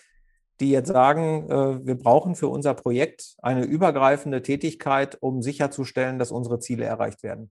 die 0.60 0.70
jetzt 0.72 0.90
sagen, 0.90 1.50
äh, 1.50 1.86
wir 1.86 1.96
brauchen 1.96 2.36
für 2.36 2.50
unser 2.50 2.76
Projekt 2.76 3.36
eine 3.42 3.66
übergreifende 3.66 4.44
Tätigkeit, 4.44 5.18
um 5.22 5.42
sicherzustellen, 5.42 6.20
dass 6.20 6.32
unsere 6.32 6.60
Ziele 6.60 6.86
erreicht 6.86 7.24
werden. 7.24 7.50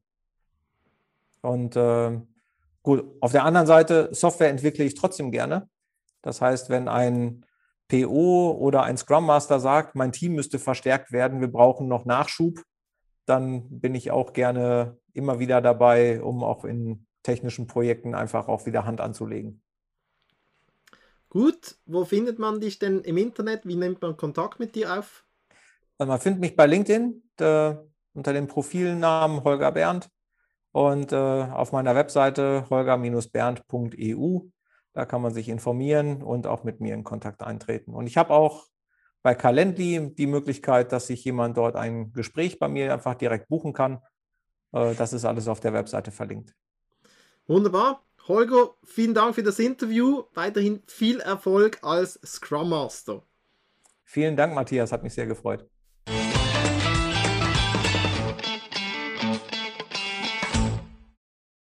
Und 1.43 1.77
äh, 1.77 2.21
gut, 2.83 3.05
auf 3.21 3.33
der 3.33 3.45
anderen 3.45 3.67
Seite, 3.67 4.11
Software 4.13 4.51
entwickle 4.51 4.85
ich 4.85 4.95
trotzdem 4.95 5.33
gerne. 5.33 5.69
Das 6.23 6.41
heißt, 6.41 6.71
wenn 6.71 6.89
ein 6.89 7.45
PO 7.89 8.53
oder 8.59 8.83
ein 8.83 8.97
Scrum 8.97 9.27
Master 9.27 9.61
sagt, 9.61 9.95
mein 9.95 10.13
Team 10.13 10.35
müsste 10.35 10.59
verstärkt 10.59 11.13
werden, 11.13 11.41
wir 11.41 11.51
brauchen 11.51 11.89
noch 11.89 12.05
Nachschub, 12.05 12.63
dann 13.27 13.81
bin 13.81 13.95
ich 13.95 14.11
auch 14.11 14.33
gerne 14.33 14.99
immer 15.13 15.39
wieder 15.39 15.61
dabei, 15.61 16.21
um 16.23 16.43
auch 16.43 16.65
in 16.65 17.07
technischen 17.23 17.67
Projekten 17.67 18.15
einfach 18.15 18.49
auch 18.49 18.67
wieder 18.67 18.85
Hand 18.85 19.01
anzulegen. 19.01 19.63
Gut, 21.29 21.77
wo 21.87 22.05
findet 22.05 22.39
man 22.39 22.61
dich 22.61 22.79
denn 22.79 23.01
im 23.01 23.17
Internet? 23.17 23.67
Wie 23.67 23.77
nimmt 23.77 24.01
man 24.01 24.17
Kontakt 24.17 24.61
mit 24.61 24.75
dir 24.75 24.99
auf? 24.99 25.25
Also 25.99 26.11
man 26.11 26.21
findet 26.21 26.41
mich 26.41 26.57
bei 26.57 26.67
LinkedIn 26.67 27.23
äh, 27.41 27.75
unter 28.15 28.33
dem 28.33 28.47
Profilnamen 28.47 29.43
Holger 29.43 29.73
Berndt 29.73 30.09
und 30.73 31.13
äh, 31.13 31.17
auf 31.17 31.73
meiner 31.73 31.95
Webseite 31.95 32.67
holger-bernd.eu 32.71 34.41
da 34.97 35.05
kann 35.05 35.21
man 35.21 35.35
sich 35.35 35.51
informieren 35.51 36.23
und 36.23 36.47
auch 36.47 36.65
mit 36.65 36.81
mir 36.81 36.95
in 36.95 37.05
Kontakt 37.05 37.43
eintreten. 37.43 37.93
Und 37.93 38.07
ich 38.07 38.17
habe 38.17 38.33
auch 38.33 38.67
bei 39.23 39.35
Calendly 39.35 40.15
die 40.15 40.27
Möglichkeit, 40.27 40.91
dass 40.91 41.09
sich 41.09 41.23
jemand 41.23 41.59
dort 41.59 41.77
ein 41.77 42.15
Gespräch 42.15 42.59
bei 42.59 42.67
mir 42.67 42.95
einfach 42.95 43.15
direkt 43.15 43.49
buchen 43.49 43.75
kann. 43.75 44.01
Äh, 44.73 44.95
das 44.95 45.13
ist 45.13 45.27
alles 45.27 45.49
auf 45.49 45.61
der 45.61 45.75
Webseite 45.75 46.13
verlinkt. 46.13 46.55
Wunderbar. 47.47 48.07
Holger, 48.27 48.71
vielen 48.85 49.13
Dank 49.13 49.35
für 49.35 49.43
das 49.43 49.59
Interview. 49.59 50.23
Weiterhin 50.33 50.83
viel 50.87 51.21
Erfolg 51.21 51.79
als 51.83 52.19
Scrum 52.25 52.71
Master. 52.71 53.23
Vielen 54.03 54.35
Dank, 54.35 54.55
Matthias. 54.55 54.93
Hat 54.93 55.03
mich 55.03 55.13
sehr 55.13 55.27
gefreut. 55.27 55.69